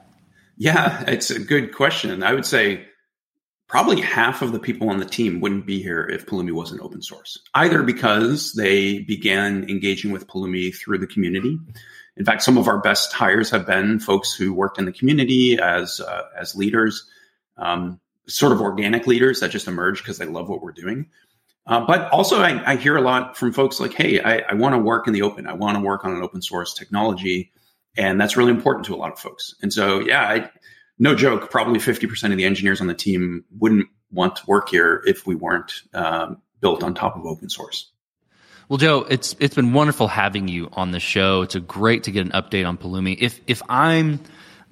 Yeah, 0.57 1.05
it's 1.07 1.31
a 1.31 1.39
good 1.39 1.73
question. 1.73 2.21
I 2.21 2.33
would 2.33 2.45
say 2.45 2.85
probably 3.67 4.01
half 4.01 4.41
of 4.41 4.51
the 4.51 4.59
people 4.59 4.89
on 4.89 4.99
the 4.99 5.05
team 5.05 5.39
wouldn't 5.39 5.65
be 5.65 5.81
here 5.81 6.07
if 6.07 6.25
Pulumi 6.25 6.51
wasn't 6.51 6.81
open 6.81 7.01
source, 7.01 7.37
either 7.53 7.83
because 7.83 8.53
they 8.53 8.99
began 8.99 9.69
engaging 9.69 10.11
with 10.11 10.27
Pulumi 10.27 10.75
through 10.75 10.99
the 10.99 11.07
community. 11.07 11.59
In 12.15 12.25
fact, 12.25 12.41
some 12.41 12.57
of 12.57 12.67
our 12.67 12.79
best 12.79 13.13
hires 13.13 13.49
have 13.51 13.67
been 13.67 13.99
folks 13.99 14.33
who 14.33 14.53
worked 14.53 14.79
in 14.79 14.85
the 14.85 14.91
community 14.91 15.59
as 15.59 15.99
uh, 15.99 16.23
as 16.39 16.55
leaders, 16.55 17.05
um, 17.57 17.99
sort 18.27 18.53
of 18.53 18.61
organic 18.61 19.05
leaders 19.05 19.41
that 19.41 19.51
just 19.51 19.67
emerged 19.67 20.03
because 20.03 20.17
they 20.17 20.25
love 20.25 20.49
what 20.49 20.61
we're 20.61 20.71
doing. 20.71 21.07
Uh, 21.67 21.85
but 21.85 22.09
also, 22.11 22.39
I, 22.39 22.71
I, 22.71 22.75
hear 22.77 22.95
a 22.95 23.01
lot 23.01 23.37
from 23.37 23.51
folks 23.51 23.79
like, 23.79 23.93
"Hey, 23.93 24.21
I, 24.21 24.37
I 24.49 24.53
want 24.53 24.73
to 24.73 24.79
work 24.79 25.05
in 25.05 25.13
the 25.13 25.21
open. 25.23 25.47
I 25.47 25.53
want 25.53 25.77
to 25.77 25.83
work 25.83 26.05
on 26.05 26.15
an 26.15 26.23
open 26.23 26.41
source 26.41 26.73
technology." 26.73 27.51
And 27.97 28.21
that's 28.21 28.37
really 28.37 28.51
important 28.51 28.85
to 28.85 28.93
a 28.93 28.97
lot 28.97 29.11
of 29.11 29.19
folks. 29.19 29.55
And 29.61 29.73
so, 29.73 29.99
yeah, 29.99 30.21
I, 30.21 30.49
no 30.99 31.15
joke, 31.15 31.49
probably 31.49 31.79
50% 31.79 32.31
of 32.31 32.37
the 32.37 32.45
engineers 32.45 32.81
on 32.81 32.87
the 32.87 32.93
team 32.93 33.45
wouldn't 33.59 33.87
want 34.11 34.37
to 34.37 34.45
work 34.47 34.69
here 34.69 35.01
if 35.05 35.27
we 35.27 35.35
weren't 35.35 35.71
um, 35.93 36.41
built 36.59 36.83
on 36.83 36.93
top 36.93 37.15
of 37.15 37.25
open 37.25 37.49
source. 37.49 37.91
Well, 38.69 38.77
Joe, 38.77 39.05
it's 39.09 39.33
it's 39.39 39.55
been 39.55 39.71
wonderful 39.71 40.09
having 40.09 40.49
you 40.49 40.69
on 40.73 40.91
the 40.91 40.99
show. 40.99 41.41
It's 41.43 41.55
a 41.55 41.61
great 41.61 42.03
to 42.03 42.11
get 42.11 42.25
an 42.25 42.33
update 42.33 42.67
on 42.67 42.77
Pulumi. 42.77 43.15
If 43.17 43.39
if 43.47 43.61
I'm 43.69 44.19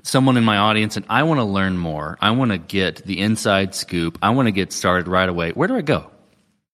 someone 0.04 0.36
in 0.36 0.44
my 0.44 0.58
audience 0.58 0.98
and 0.98 1.06
I 1.10 1.24
want 1.24 1.40
to 1.40 1.46
learn 1.46 1.78
more, 1.78 2.18
I 2.20 2.32
want 2.32 2.52
to 2.52 2.58
get 2.58 3.06
the 3.06 3.22
inside 3.22 3.74
scoop, 3.74 4.20
I 4.22 4.32
want 4.32 4.48
to 4.48 4.52
get 4.52 4.74
started 4.74 5.08
right 5.08 5.28
away. 5.28 5.52
Where 5.52 5.68
do 5.70 5.76
I 5.76 5.82
go? 5.82 6.12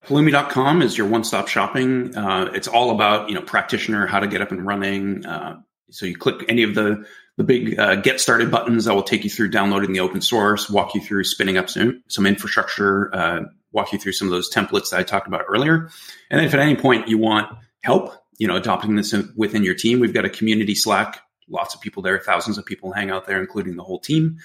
Pulumi.com 0.06 0.82
is 0.82 0.98
your 0.98 1.08
one-stop 1.08 1.48
shopping. 1.48 2.18
Uh, 2.18 2.52
it's 2.56 2.68
all 2.68 2.90
about 2.90 3.30
you 3.30 3.36
know 3.36 3.42
practitioner, 3.42 4.08
how 4.08 4.20
to 4.20 4.28
get 4.28 4.42
up 4.42 4.52
and 4.52 4.66
running. 4.66 5.24
Uh, 5.24 5.62
so 5.92 6.08
you 6.08 6.18
click 6.18 6.46
any 6.50 6.64
of 6.64 6.74
the 6.74 7.06
the 7.42 7.48
big 7.48 7.80
uh, 7.80 7.96
get 7.96 8.22
started 8.22 8.52
buttons 8.52 8.86
that 8.86 8.94
will 8.94 9.04
take 9.04 9.24
you 9.24 9.30
through 9.30 9.50
downloading 9.50 9.94
the 9.94 10.00
open 10.00 10.22
source, 10.22 10.70
walk 10.70 10.94
you 10.94 11.02
through 11.02 11.24
spinning 11.24 11.58
up 11.58 11.70
some, 11.70 12.04
some 12.08 12.28
infrastructure, 12.28 13.14
uh, 13.16 13.42
walk 13.72 13.92
you 13.92 13.98
through 13.98 14.12
some 14.12 14.28
of 14.28 14.32
those 14.32 14.54
templates 14.54 14.92
that 14.92 15.00
I 15.00 15.04
talked 15.04 15.28
about 15.28 15.46
earlier. 15.48 15.90
And 16.30 16.40
then 16.40 16.46
if 16.46 16.54
at 16.54 16.60
any 16.60 16.76
point 16.76 17.08
you 17.08 17.18
want 17.18 17.52
help, 17.82 18.14
you 18.38 18.48
know, 18.48 18.56
adopting 18.56 18.96
this 18.96 19.14
within 19.36 19.64
your 19.64 19.74
team, 19.74 20.00
we've 20.00 20.14
got 20.14 20.24
a 20.24 20.30
community 20.30 20.76
Slack, 20.76 21.20
lots 21.50 21.74
of 21.74 21.82
people 21.82 22.04
there, 22.04 22.20
thousands 22.20 22.60
of 22.60 22.66
people 22.66 22.92
hang 22.92 23.10
out 23.10 23.26
there, 23.26 23.40
including 23.40 23.76
the 23.76 23.84
whole 23.84 24.00
team. 24.00 24.38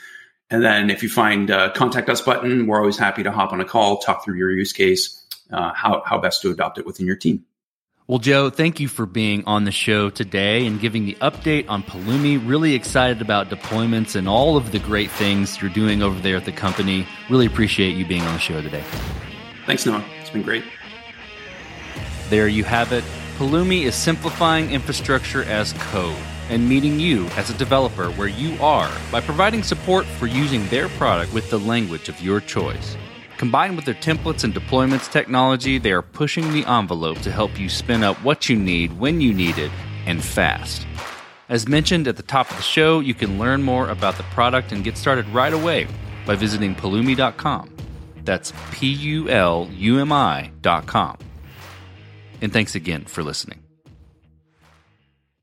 And 0.49 0.63
then 0.63 0.89
if 0.89 1.03
you 1.03 1.11
find 1.11 1.51
a 1.51 1.73
contact 1.73 2.09
us 2.09 2.23
button, 2.23 2.67
we're 2.67 2.79
always 2.79 2.97
happy 2.97 3.23
to 3.25 3.31
hop 3.31 3.53
on 3.53 3.61
a 3.61 3.65
call, 3.65 3.99
talk 3.99 4.25
through 4.25 4.39
your 4.39 4.51
use 4.51 4.73
case, 4.73 5.27
uh, 5.53 5.73
how, 5.75 6.03
how 6.07 6.19
best 6.19 6.41
to 6.43 6.51
adopt 6.51 6.79
it 6.79 6.87
within 6.87 7.07
your 7.07 7.17
team. 7.17 7.45
Well, 8.09 8.21
Joe, 8.21 8.51
thank 8.51 8.79
you 8.79 8.87
for 8.87 9.05
being 9.05 9.43
on 9.47 9.65
the 9.65 9.73
show 9.73 10.11
today 10.11 10.65
and 10.65 10.81
giving 10.81 11.07
the 11.07 11.15
update 11.15 11.69
on 11.69 11.83
Pulumi. 11.83 12.41
Really 12.49 12.77
excited 12.77 13.21
about 13.21 13.51
deployments 13.51 14.15
and 14.15 14.29
all 14.29 14.57
of 14.57 14.71
the 14.71 14.79
great 14.79 15.11
things 15.11 15.61
you're 15.61 15.73
doing 15.73 16.05
over 16.05 16.21
there 16.21 16.37
at 16.37 16.45
the 16.45 16.53
company. 16.53 17.05
Really 17.29 17.47
appreciate 17.47 17.97
you 17.97 18.07
being 18.07 18.23
on 18.23 18.35
the 18.35 18.39
show 18.39 18.63
today. 18.63 18.85
Thanks, 19.67 19.85
Noah. 19.85 20.05
It's 20.21 20.31
been 20.31 20.43
great. 20.43 20.63
There 22.29 22.47
you 22.47 22.63
have 22.63 22.93
it. 22.93 23.03
Pulumi 23.39 23.83
is 23.83 23.97
simplifying 23.97 24.71
infrastructure 24.71 25.43
as 25.43 25.73
code 25.73 26.17
and 26.49 26.69
meeting 26.69 27.01
you 27.01 27.27
as 27.31 27.51
a 27.51 27.55
developer 27.55 28.13
where 28.13 28.29
you 28.29 28.57
are 28.63 28.91
by 29.11 29.21
providing 29.21 29.65
support 29.65 30.07
for 30.07 30.29
using 30.29 30.65
their 30.69 30.89
product 30.91 31.35
with 31.35 31.51
the 31.51 31.59
language 31.59 32.09
of 32.09 32.21
your 32.21 32.41
choice. 32.41 32.97
Combined 33.39 33.77
with 33.77 33.85
their 33.85 33.95
templates 33.95 34.45
and 34.45 34.55
deployments 34.55 35.11
technology, 35.11 35.79
they 35.79 35.93
are 35.93 36.03
pushing 36.03 36.53
the 36.53 36.65
envelope 36.65 37.19
to 37.19 37.31
help 37.31 37.59
you 37.61 37.69
spin 37.69 38.03
up 38.03 38.17
what 38.25 38.49
you 38.49 38.57
need 38.57 38.99
when 38.99 39.21
you 39.21 39.35
need 39.35 39.59
it 39.59 39.71
and 40.07 40.25
fast. 40.25 40.87
As 41.49 41.69
mentioned 41.69 42.09
at 42.09 42.17
the 42.17 42.23
top 42.23 42.51
of 42.51 42.57
the 42.57 42.63
show, 42.63 43.01
you 43.01 43.15
can 43.15 43.39
learn 43.39 43.63
more 43.63 43.89
about 43.89 44.17
the 44.17 44.23
product 44.25 44.73
and 44.73 44.83
get 44.83 44.97
started 44.97 45.29
right 45.29 45.53
away 45.53 45.87
by 46.27 46.35
visiting 46.35 46.75
Pulumi.com. 46.75 47.71
That's 48.25 48.53
P 48.73 48.89
U 48.89 49.29
L 49.29 49.69
U 49.73 50.01
M 50.01 50.13
I.com. 50.13 51.19
And 52.43 52.53
thanks 52.53 52.75
again 52.75 53.05
for 53.05 53.23
listening. 53.23 53.66